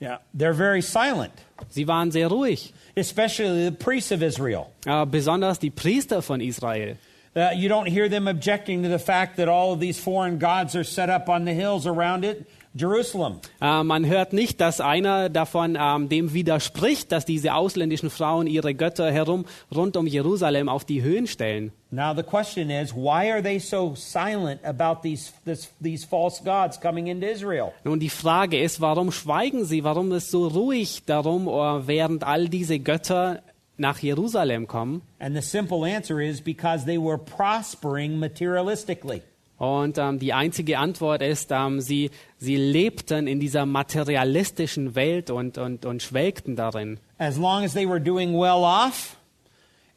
[0.02, 1.34] Yeah, they're very silent,
[1.70, 4.68] Sie waren sehr ruhig, especially the priests of Israel.
[4.86, 6.98] äh, besonders die Priester von Israel.
[7.36, 10.76] Uh, you don't hear them objecting to the fact that all of these foreign gods
[10.76, 13.40] are set up on the hills around it, Jerusalem.
[13.62, 18.74] Äh, man hört nicht, dass einer davon ähm, dem widerspricht, dass diese ausländischen Frauen ihre
[18.74, 21.72] Götter herum rund um Jerusalem auf die Höhen stellen.
[21.92, 26.80] Now the question is, why are they so silent about these this, these false gods
[26.80, 27.74] coming into Israel?
[27.84, 29.84] Nun die Frage ist, warum schweigen sie?
[29.84, 33.42] Warum ist so ruhig darum, äh, während all diese Götter
[33.80, 35.02] nach Jerusalem kommen?
[35.20, 39.22] And the simple answer is because they were prospering materialistically.
[39.60, 45.58] Und ähm, die einzige Antwort ist, ähm, sie, sie lebten in dieser materialistischen Welt und,
[45.58, 47.00] und, und schwelgten darin.
[47.18, 49.18] As long as they were doing well off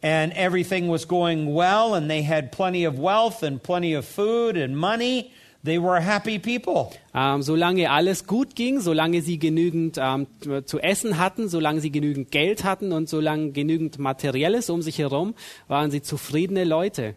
[0.02, 4.56] and everything was going well and they had plenty of wealth and plenty of food
[4.56, 5.30] and money,
[5.64, 6.90] they were happy people.
[7.14, 10.26] Ähm, solange alles gut ging, solange sie genügend ähm,
[10.64, 15.34] zu essen hatten, solange sie genügend Geld hatten und solange genügend Materielles um sich herum,
[15.68, 17.14] waren sie zufriedene Leute.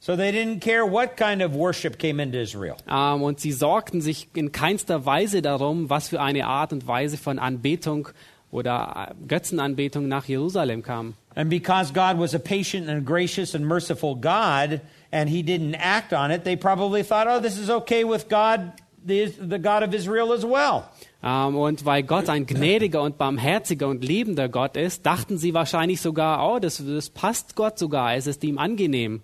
[0.00, 2.76] So they didn't care what kind of worship came into Israel.
[2.88, 7.16] Ähm, und sie sorgten sich in keinster Weise darum, was für eine Art und Weise
[7.16, 8.08] von Anbetung
[8.50, 11.14] oder äh, Götzenanbetung nach Jerusalem kam.
[11.34, 14.80] And because God was a patient and gracious and merciful God,
[15.12, 18.72] and He didn't act on it, they probably thought, oh, this is okay with God,
[19.04, 20.90] the, the God of Israel as well.
[21.22, 26.00] Ähm, und weil Gott ein gnädiger und barmherziger und liebender Gott ist, dachten sie wahrscheinlich
[26.00, 29.22] sogar, oh, das, das passt Gott sogar, es ist ihm angenehm.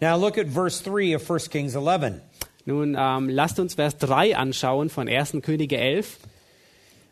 [0.00, 2.20] Now look at verse 3 of 1 Kings 11.
[2.64, 5.36] Nun ähm, lasst uns Vers 3 anschauen von 1.
[5.42, 6.18] Könige 11.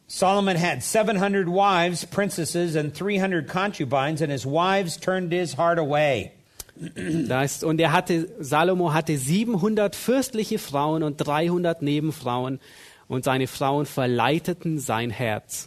[0.09, 6.33] Solomon had 700 wives, princesses, and 300 concubines, and his wives turned his heart away.
[7.29, 12.59] Da ist, und er hatte, Salomo hatte 700 fürstliche Frauen und 300 Nebenfrauen
[13.09, 15.67] und seine Frauen verleiteten sein Herz.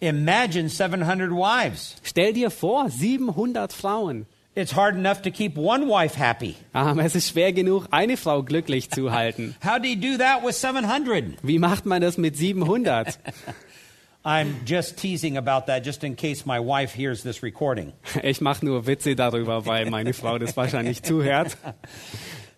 [0.00, 1.96] Imagine 700 wives.
[2.02, 4.26] Stell dir vor, 700 Frauen.
[4.54, 6.54] It's hard enough to keep one wife happy.
[6.74, 9.54] Ähm, es ist schwer genug, eine Frau glücklich zu halten.
[9.64, 11.36] How do you do that with 700?
[11.42, 13.18] Wie macht man das mit 700?
[14.26, 17.92] I'm just teasing about that just in case my wife hears this recording.
[18.24, 21.56] Ich mache nur Witze darüber, weil meine Frau das wahrscheinlich zuhört.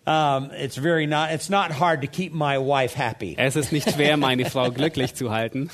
[0.07, 1.31] Um, it's very not.
[1.31, 3.35] It's not hard to keep my wife happy.
[3.37, 5.69] Es ist nicht schwer, meine Frau glücklich zu halten.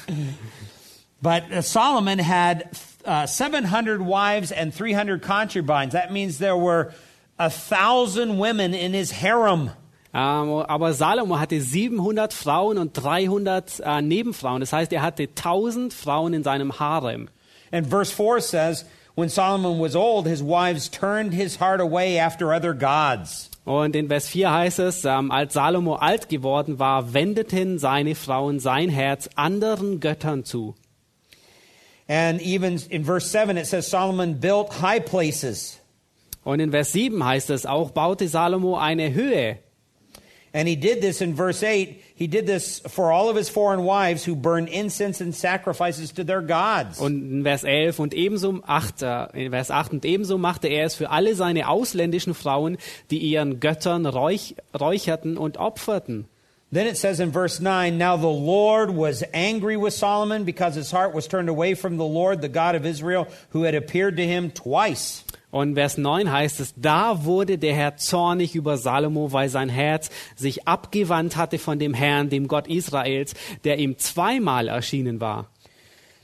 [1.21, 5.93] But uh, Solomon had uh, 700 wives and 300 concubines.
[5.93, 6.93] That means there were
[7.39, 9.71] a thousand women in his harem.
[10.15, 14.61] Ähm, aber Salomo hatte 700 Frauen und 300 äh, Nebenfrauen.
[14.61, 17.27] Das heißt, er hatte 1000 Frauen in seinem Harem.
[17.69, 22.53] And verse 4 says, When Solomon was old, his wives turned his heart away after
[22.53, 23.49] other gods.
[23.65, 28.61] Und in Vers 4 heißt es, ähm, als Salomo alt geworden war, wendeten seine Frauen
[28.61, 30.75] sein Herz anderen Göttern zu.
[32.07, 35.79] And even in verse 7, it says Solomon built high places.
[36.45, 39.57] Und in Vers 7 heißt es, auch baute Salomo eine Höhe.
[40.55, 42.01] And he did this in verse 8.
[42.15, 46.23] He did this for all of his foreign wives who burn incense and sacrifices to
[46.23, 46.97] their gods.
[46.97, 50.85] Und in Vers 11 und ebenso 8, äh, in Vers 8 und ebenso machte er
[50.85, 52.77] es für alle seine ausländischen Frauen,
[53.11, 56.29] die ihren Göttern räuch, räucherten und opferten.
[56.71, 60.89] Then it says in verse 9 Now the Lord was angry with Solomon because his
[60.89, 64.25] heart was turned away from the Lord, the God of Israel, who had appeared to
[64.25, 65.24] him twice.
[65.55, 70.09] Und Vers 9 heißt es, da wurde der Herr zornig über Salomo, weil sein Herz
[70.35, 75.47] sich abgewandt hatte von dem Herrn, dem Gott Israels, der ihm zweimal erschienen war.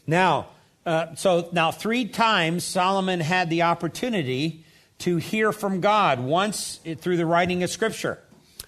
[0.06, 0.48] Now,
[0.86, 4.65] uh, so now three times Solomon had the opportunity
[5.00, 6.20] to hear from God.
[6.20, 8.17] Once through the writing of Scripture.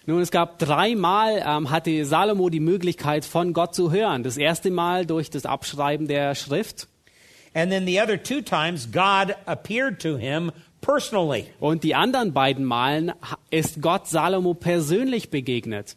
[0.06, 4.24] Nun, es gab dreimal, ähm, hatte Salomo die Möglichkeit, von Gott zu hören.
[4.24, 6.88] Das erste Mal durch das Abschreiben der Schrift
[7.54, 11.48] And then the other two times, God appeared to him personally.
[11.60, 13.14] und die anderen beiden Malen
[13.52, 15.96] ist Gott Salomo persönlich begegnet.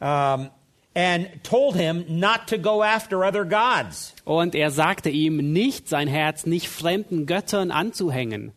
[0.00, 0.50] Um,
[0.94, 4.14] and told him not to go after other gods.
[4.24, 8.52] Und er sagte ihm nicht, sein Herz nicht fremden Göttern anzuhängen.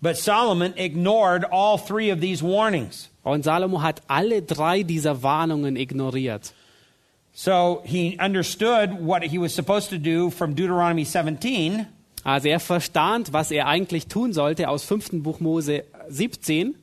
[0.00, 3.10] But Solomon ignored all three of these warnings.
[3.22, 6.54] Und Salomo hat alle drei dieser Warnungen ignoriert.
[7.32, 11.86] So he understood what he was supposed to do from Deuteronomy 17,
[12.24, 15.22] Also er verstand, was er eigentlich tun sollte aus 5.
[15.22, 16.76] Buch Mose 17.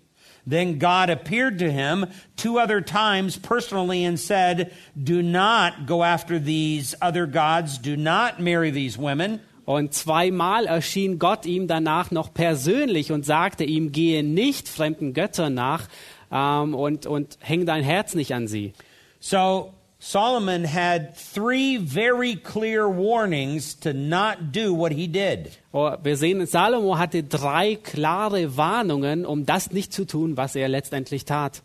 [0.46, 6.40] Then God appeared to him two other times personally and said, Do not go after
[6.40, 9.42] these other gods, do not marry these women.
[9.66, 15.54] Und zweimal erschien Gott ihm danach noch persönlich und sagte ihm, gehe nicht fremden Göttern
[15.54, 15.88] nach
[16.32, 18.74] ähm, und, und häng dein Herz nicht an sie.
[19.20, 25.52] So Solomon had three very clear warnings to not do what he did.
[25.74, 30.70] Oh, Wir sehen, Salomo hatte drei klare Warnungen, um das nicht zu tun, was er
[30.70, 31.62] letztendlich tat.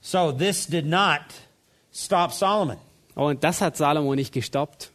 [0.00, 1.20] So this did not
[1.92, 2.78] stop Solomon.
[3.14, 4.90] Und das hat Salomo nicht gestoppt.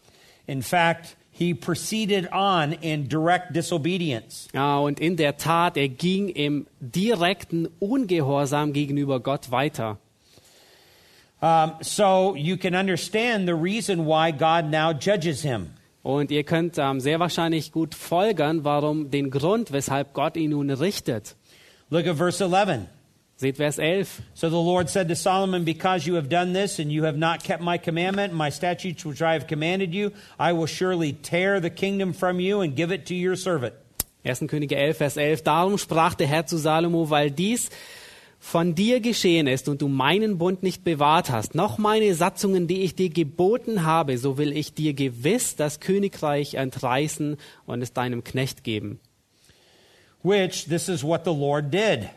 [0.46, 4.50] In fact, he proceeded on in direct disobedience.
[4.54, 10.00] Ja, und in der Tat, er ging im direkten Ungehorsam gegenüber Gott weiter.
[11.44, 15.74] Um, so you can understand the reason why God now judges him.
[16.02, 20.70] Und ihr könnt ähm, sehr wahrscheinlich gut folgern, warum den Grund, weshalb Gott ihn nun
[20.70, 21.36] richtet.
[21.90, 22.88] Look at verse 11.
[23.36, 24.22] Seht Vers 11.
[24.34, 27.44] So the Lord said to Solomon, Because you have done this and you have not
[27.44, 31.60] kept my commandment and my statutes which I have commanded you, I will surely tear
[31.60, 33.74] the kingdom from you and give it to your servant.
[34.24, 34.48] 1.
[34.48, 35.44] Könige 11, Vers 11.
[35.44, 37.70] Darum sprach der Herr zu Salomo, weil dies
[38.44, 42.82] von dir geschehen ist und du meinen Bund nicht bewahrt hast, noch meine Satzungen, die
[42.82, 48.26] ich dir geboten habe, so will ich dir gewiss das Königreich entreißen und es deinem
[48.26, 49.00] Knecht geben.
[50.24, 52.10] Which this is what the Lord did.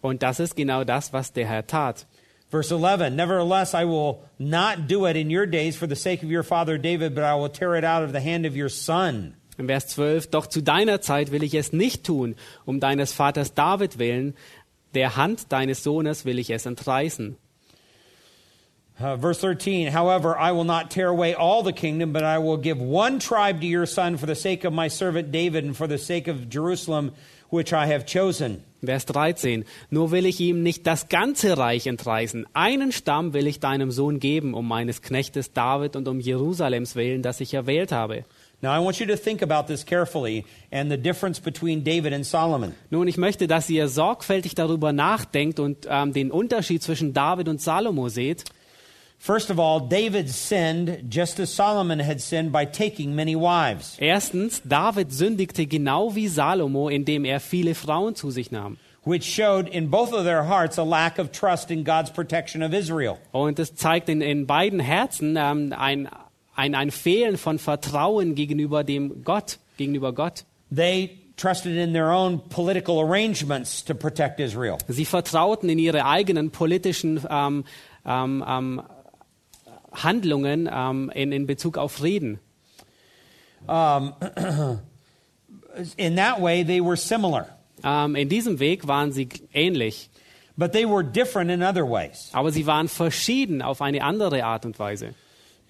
[0.00, 2.06] Und das ist genau das, was der Herr tat.
[2.48, 6.30] Verse 11 Nevertheless, I will not do it in your days for the sake of
[6.30, 9.34] your father David, but I will tear it out of the hand of your son.
[9.60, 12.34] Im Vers 12, doch zu deiner Zeit will ich es nicht tun,
[12.64, 14.34] um deines Vaters David willen,
[14.94, 17.36] der Hand deines Sohnes will ich es entreißen.
[19.02, 22.58] Uh, verse 13, however, I will not tear away all the kingdom, but I will
[22.58, 25.86] give one tribe to your son for the sake of my servant David and for
[25.86, 27.12] the sake of Jerusalem,
[27.48, 28.62] which I have chosen.
[28.82, 29.64] Vers 13.
[29.88, 32.46] Nur will ich ihm nicht das ganze Reich entreißen.
[32.52, 37.22] Einen Stamm will ich deinem Sohn geben, um meines Knechtes David und um Jerusalems willen,
[37.22, 38.24] das ich erwählt habe.
[38.62, 42.26] Now, I want you to think about this carefully and the difference between David and
[42.26, 42.74] Solomon.
[42.90, 47.60] Nun, ich möchte, dass ihr sorgfältig darüber nachdenkt und ähm, den Unterschied zwischen David und
[47.62, 48.44] Salomo seht.
[49.18, 53.96] First of all, David sinned just as Solomon had sinned by taking many wives.
[53.98, 58.76] Erstens, David sündigte genau wie Salomo, indem er viele Frauen zu sich nahm.
[59.04, 62.74] which showed in both of their hearts a lack of trust in God's protection of
[62.74, 63.18] Israel.
[63.32, 66.08] Und es zeigt in, in beiden Herzen ähm, ein,
[66.54, 70.44] ein, ein Fehlen von Vertrauen gegenüber dem Gott, gegenüber Gott.
[70.74, 74.78] They trusted in their own political arrangements to protect Israel.
[74.88, 77.64] Sie vertrauten in ihre eigenen politischen ähm,
[78.04, 78.82] ähm, ähm,
[79.92, 82.38] Handlungen ähm, in, in Bezug auf Frieden.
[85.96, 87.46] In that way, they were similar,
[87.82, 90.10] Ähm, in diesem Weg waren sie ähnlich,
[90.56, 94.66] but they were different in other ways aber sie waren verschieden auf eine andere Art
[94.66, 95.14] und Weise.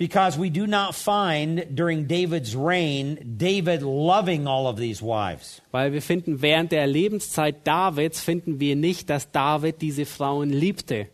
[0.01, 5.61] Because we do not find during David's reign David loving all of these wives.
[5.73, 11.09] Weil wir finden, während der Lebenszeit Davids finden wir nicht, dass David diese Frauen liebte.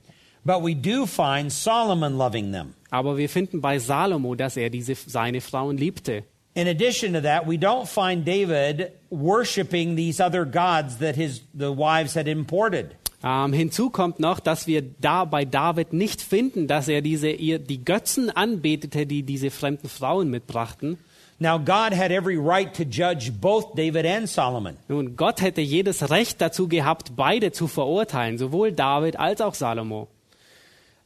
[0.44, 2.74] But we do find Solomon loving them.
[2.90, 6.22] Aber wir finden bei Salomo, dass er diese, seine Frauen liebte.
[6.54, 11.72] In addition to that, we don't find David worshiping these other gods that his the
[11.72, 12.94] wives had imported.
[13.26, 17.58] Ähm, hinzu kommt noch, dass wir da bei David nicht finden, dass er diese, ihr,
[17.58, 20.96] die Götzen anbetete, die diese fremden Frauen mitbrachten.
[21.40, 24.76] Now God had every right to judge both David and Solomon.
[24.86, 30.06] Nun, Gott hätte jedes Recht dazu gehabt, beide zu verurteilen, sowohl David als auch Salomo.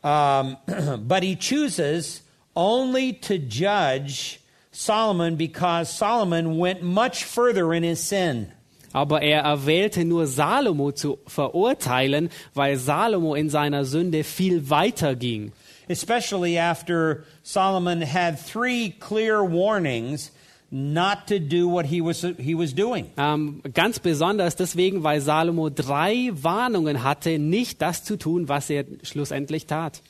[0.03, 0.59] Um,
[1.09, 2.23] but he chooses
[2.55, 4.41] only to judge
[4.73, 8.53] Solomon because Solomon went much further in his sin.
[8.93, 15.53] Aber er erwählte nur Salomo zu verurteilen, weil Salomo in seiner Sünde viel weiter ging.
[15.89, 20.31] Especially after Solomon had three clear warnings
[20.71, 23.11] not to do what he was, he was doing.
[23.17, 28.85] Ähm, ganz besonders deswegen, weil Salomo drei Warnungen hatte, nicht das zu tun, was er
[29.03, 30.01] schlussendlich tat.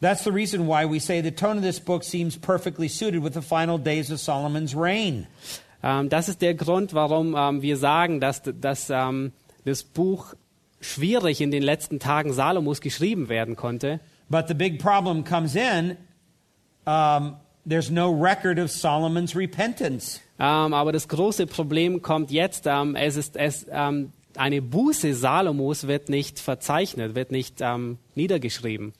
[0.00, 3.34] That's the reason why we say the tone of this book seems perfectly suited with
[3.34, 5.26] the final days of Solomon's reign.
[5.84, 9.32] Ähm, das ist der Grund, warum ähm, wir sagen, dass, dass ähm,
[9.66, 10.34] das Buch
[10.80, 14.00] schwierig in den letzten Tagen Salomos geschrieben werden konnte.
[14.30, 15.98] But the big problem comes in
[16.86, 17.36] um,
[17.68, 20.20] there's no record of Solomon's repentance.
[20.38, 22.66] Ähm, aber das große Problem kommt jetzt.
[22.66, 27.62] Ähm, es ist es, ähm, eine Buße Salomos wird nicht verzeichnet, wird nicht
[28.16, 28.92] niedergeschrieben.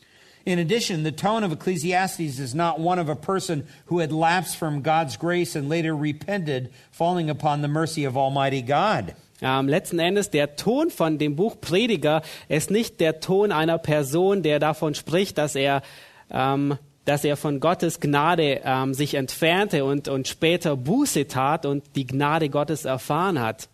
[0.47, 4.57] In addition, the tone of Ecclesiastes is not one of a person who had lapsed
[4.59, 9.15] from God's grace and later repented, falling upon the mercy of Almighty God.
[9.41, 14.43] Ähm, letzten Endes, der Ton von dem Buch Prediger ist nicht der Ton einer Person,
[14.43, 15.83] der davon spricht, dass er,
[16.31, 21.85] ähm, dass er von Gottes Gnade ähm, sich entfernte und, und später Buße tat und
[21.97, 23.69] die Gnade Gottes erfahren hat.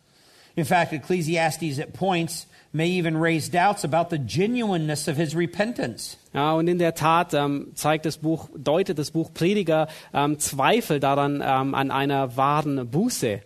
[0.56, 6.16] In fact, Ecclesiastes at points may even raise doubts about the genuineness of his repentance.
[6.32, 11.00] Ja, und in der Tat ähm, zeigt das Buch, deutet das Buch Prediger ähm, Zweifel
[11.00, 13.40] daran ähm, an einer wahren Buße.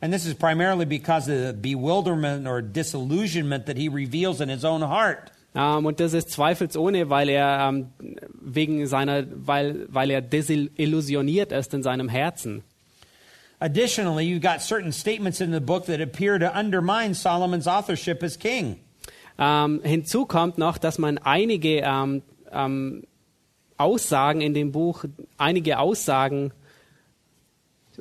[0.00, 4.64] And this is primarily because of the bewilderment or disillusionment that he reveals in his
[4.64, 5.30] own heart.
[5.54, 7.88] Ähm, und das ist zweifelsohne, weil er ähm,
[8.40, 12.62] wegen seiner, weil, weil er desillusioniert ist in seinem Herzen.
[13.62, 18.36] Additionally, you've got certain statements in the book that appear to undermine Solomon's authorship as
[18.36, 18.80] king.
[19.38, 23.04] Ähm, hinzu kommt noch, dass man einige ähm, ähm,
[23.78, 25.04] Aussagen in dem Buch,
[25.38, 26.52] einige Aussagen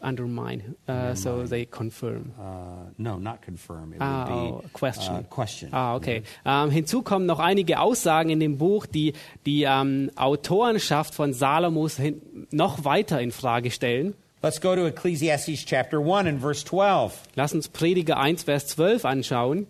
[0.02, 2.32] undermine, uh, so they confirm.
[2.40, 3.94] Uh, no, not confirm.
[3.94, 5.16] It Ah, would oh, be question.
[5.16, 5.70] uh, question.
[5.74, 6.24] Ah, okay.
[6.44, 9.14] Ähm, hinzu kommen noch einige Aussagen in dem Buch, die
[9.46, 14.16] die ähm, Autorenschaft von Salomos hin, noch weiter in Frage stellen.
[14.44, 17.28] Let's go to Ecclesiastes chapter 1 and verse 12.
[17.36, 19.68] Lass uns Prediger 1, Vers 12 anschauen.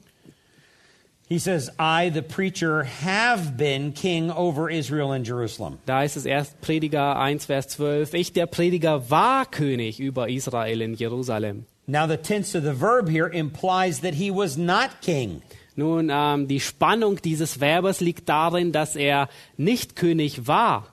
[1.27, 5.79] He says, I, the preacher, have been king over Israel and Jerusalem.
[5.85, 8.13] Da ist es erst Prediger 1, Vers 12.
[8.13, 11.65] Ich, der Prediger, war König über Israel in Jerusalem.
[11.85, 15.41] Now, the tense of the verb here implies that he was not king.
[15.75, 20.90] Nun, ähm, die Spannung dieses Verbes liegt darin, dass er nicht König war.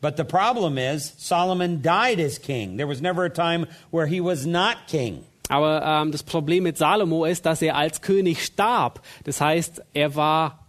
[0.00, 2.76] But the problem is, Solomon died as king.
[2.76, 5.24] There was never a time where he was not king.
[5.48, 9.02] Aber ähm, das Problem mit Salomo ist, dass er als König starb.
[9.24, 10.64] Das heißt, er war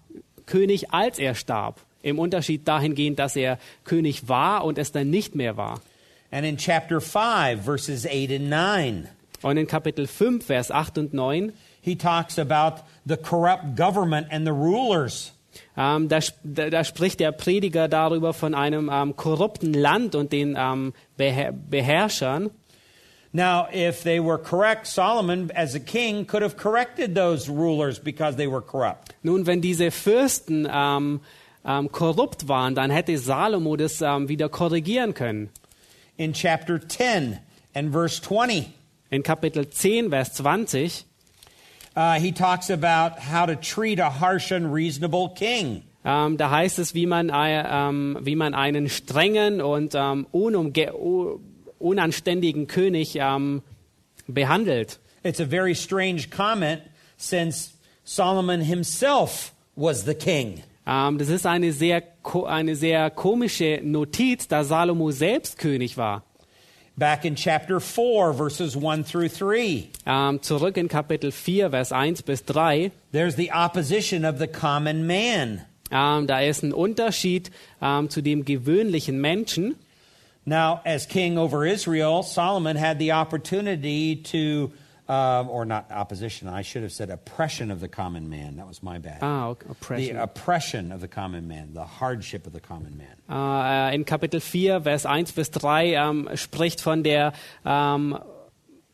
[0.48, 1.80] König, als er starb.
[2.02, 5.82] Im Unterschied dahingehend, dass er König war und es dann nicht mehr war.
[6.32, 9.08] And in chapter 5, verses 8 and 9,
[9.44, 14.46] Und in Kapitel 5, Vers 8 und 9, he talks about the corrupt government and
[14.46, 15.32] the rulers.
[15.78, 20.94] Ähm, da, da spricht der Prediger darüber von einem ähm, korrupten Land und den ähm,
[21.18, 22.52] Beher Beherrschern.
[23.34, 28.36] Now, if they were correct, Solomon, as a king, could have corrected those rulers because
[28.36, 29.16] they were corrupt.
[29.24, 31.22] Nun, wenn diese Fürsten ähm,
[31.64, 35.50] ähm, korrupt waren, dann hätte Salomo das ähm, wieder korrigieren können.
[36.18, 37.40] In chapter 10
[37.74, 38.74] and verse 20,
[39.12, 41.06] In Kapitel 10, Vers 20,
[41.96, 45.84] uh, he talks about how to treat a harsh, unreasonable king.
[46.04, 50.94] ähm, da heißt es, wie man, äh, ähm, wie man einen strengen und ähm, unumge
[50.96, 51.40] u-
[51.80, 53.20] unanständigen König
[54.28, 55.00] behandelt.
[55.24, 56.82] It's a very strange comment
[57.18, 57.72] since
[58.04, 60.62] Solomon himself was the king.
[60.86, 62.04] Das ist eine sehr,
[62.48, 66.24] eine sehr komische Notiz, da Salomo selbst König war.
[66.98, 72.22] Back in chapter 4, verses 1 through 3, Ähm, zurück in Kapitel 4, Vers 1
[72.26, 72.92] bis 3.
[73.12, 75.62] there's the opposition of the common man.
[75.90, 77.50] Ähm, da ist ein Unterschied
[77.82, 79.76] ähm, zu dem gewöhnlichen Menschen.
[80.46, 84.72] Now, as king over Israel, Solomon had the opportunity to,
[85.12, 88.56] uh, or not opposition, I should have said oppression of the common man.
[88.56, 89.18] That was my bad.
[89.22, 90.18] Ah, okay, The oppression.
[90.18, 93.16] oppression of the common man, the hardship of the common man.
[93.30, 97.34] Äh, in Kapitel 4, Vers 1 bis 3 ähm, spricht von der,
[97.66, 98.18] ähm,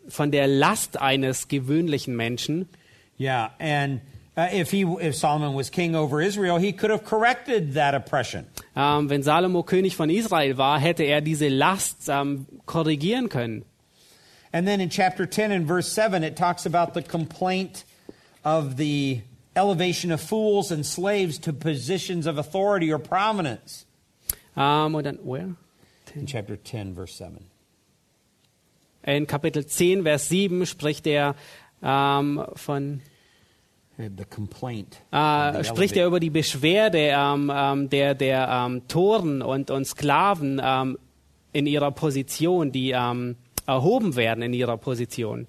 [0.07, 2.67] von der Last eines gewöhnlichen Menschen.
[3.19, 4.01] Yeah, and
[4.37, 8.47] uh, if he, if Solomon was king over Israel, he could have corrected that oppression.
[8.75, 12.09] Ähm, wenn Salomo König von Israel war, hätte er diese Last
[12.65, 13.65] korrigieren können.
[14.53, 17.83] And then in chapter 10 and verse 7, it talks about the complaint
[18.43, 19.21] of the
[19.55, 23.85] elevation of fools and slaves to positions of authority or prominence.
[24.55, 25.55] Ähm, und dann, where?
[26.15, 27.45] In chapter 10, verse 7.
[29.03, 31.35] In Kapitel 10, Vers 7 spricht er
[31.81, 33.01] ähm, von
[33.97, 35.01] The complaint.
[35.11, 40.61] äh, spricht er über die Beschwerde ähm, ähm, der, der ähm, Toren und, und Sklaven
[40.63, 40.99] ähm,
[41.51, 43.37] in ihrer Position, die ähm,
[43.67, 45.47] erhoben werden in ihrer Position.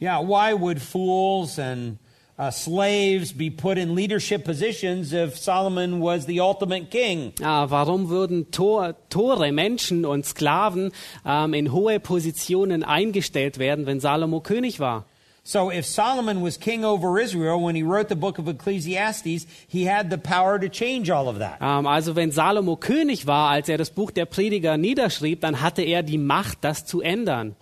[0.00, 1.98] Yeah, why would fools and
[2.38, 7.34] uh, slaves be put in leadership positions if Solomon was the ultimate king?
[7.42, 10.92] Ah, warum würden Tor, Tore, Menschen und Sklaven
[11.26, 15.04] ähm, in hohe Positionen eingestellt werden, wenn Salomo König war?
[15.50, 19.84] So if Solomon was king over Israel when he wrote the book of Ecclesiastes, he
[19.84, 21.60] had the power to change all of that.
[21.60, 25.82] Ähm, also wenn Salomo König war, als er das Buch der Prediger niederschrieb, dann hatte
[25.82, 27.56] er die Macht, das zu ändern.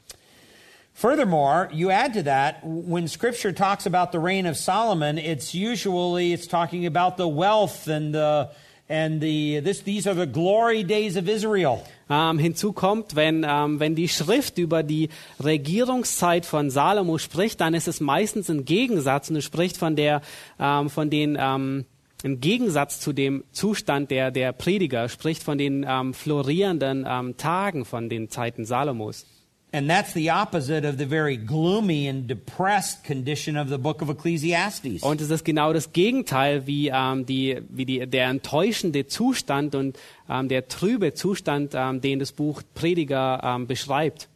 [0.92, 6.34] Furthermore, you add to that when scripture talks about the reign of Solomon, it's usually
[6.34, 8.50] it's talking about the wealth and the
[8.88, 11.82] and the this these are the glory days of Israel.
[12.10, 15.10] Ähm, hinzu kommt, wenn, ähm, wenn die Schrift über die
[15.44, 20.22] Regierungszeit von Salomo spricht, dann ist es meistens ein Gegensatz und es spricht von der,
[20.58, 21.84] ähm, von den, ähm,
[22.22, 28.28] im Gegensatz zu dem Zustand der, der Prediger, spricht von den florierenden Tagen von den
[28.28, 29.24] Zeiten Salomos.
[29.70, 34.08] And that's the opposite of the very gloomy and depressed condition of the book of
[34.08, 35.02] Ecclesiastes.
[35.02, 39.98] Und es ist genau das Gegenteil, wie, ähm, die, wie die, der enttäuschende Zustand und
[40.30, 44.28] ähm, der trübe Zustand, ähm, den das Buch Prediger ähm, beschreibt.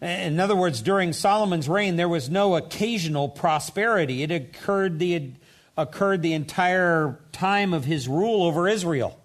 [0.00, 4.22] In other words, during Solomon's reign, there was no occasional prosperity.
[4.22, 5.34] It occurred the,
[5.76, 9.16] occurred the entire time of his rule over Israel.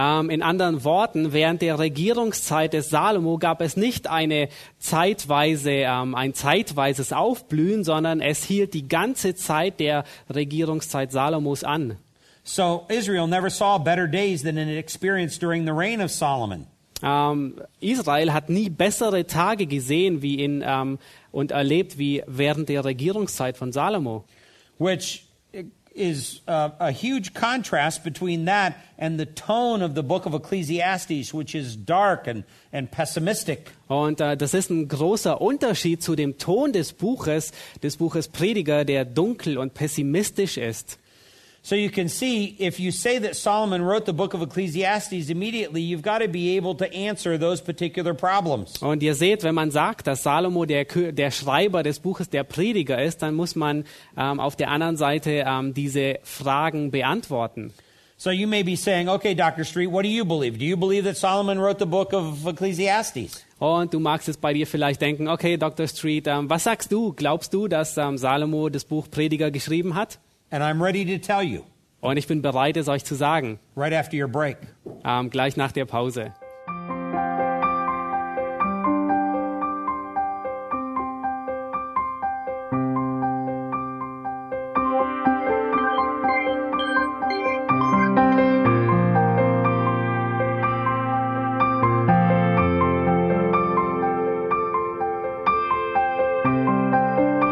[0.00, 6.14] Ähm, in anderen Worten, während der Regierungszeit des Salomo gab es nicht eine zeitweise, ähm,
[6.14, 11.96] ein zeitweises Aufblühen, sondern es hielt die ganze Zeit der Regierungszeit Salomos an.
[12.44, 16.68] So Israel never saw better days than it experienced during the reign of Solomon.
[17.02, 20.98] Ähm, Israel hat nie bessere Tage gesehen wie in, ähm,
[21.32, 24.24] und erlebt wie während der Regierungszeit von Salomo.
[24.78, 25.27] Which
[25.98, 31.34] is uh, a huge contrast between that and the tone of the book of Ecclesiastes,
[31.34, 33.70] which is dark and, and pessimistic.
[33.88, 38.84] Und äh, das ist ein großer Unterschied zu dem Ton des Buches, des Buches Prediger,
[38.84, 40.98] der dunkel und pessimistisch ist.
[41.62, 45.82] So you can see, if you say that Solomon wrote the book of Ecclesiastes immediately,
[45.82, 48.80] you've got to be able to answer those particular problems.
[48.80, 53.02] Und ihr seht, wenn man sagt, dass Salomo der, der Schreiber des Buches der Prediger
[53.02, 53.84] ist, dann muss man
[54.16, 57.72] ähm, auf der anderen Seite ähm, diese Fragen beantworten.
[58.16, 59.64] So you may be saying, okay, Dr.
[59.64, 60.58] Street, what do you believe?
[60.58, 63.44] Do you believe that Solomon wrote the book of Ecclesiastes?
[63.60, 65.86] Und du magst jetzt bei dir vielleicht denken, okay, Dr.
[65.86, 67.12] Street, ähm, was sagst du?
[67.12, 70.18] Glaubst du, dass ähm, Salomo das Buch Prediger geschrieben hat?
[70.50, 71.64] And I'm ready to tell you.
[72.00, 73.58] Und ich bin bereit, es euch zu sagen.
[73.76, 74.56] Right after your break.
[75.04, 76.32] Ähm, gleich nach der Pause.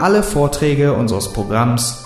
[0.01, 2.06] Alle Vorträge unseres Programms,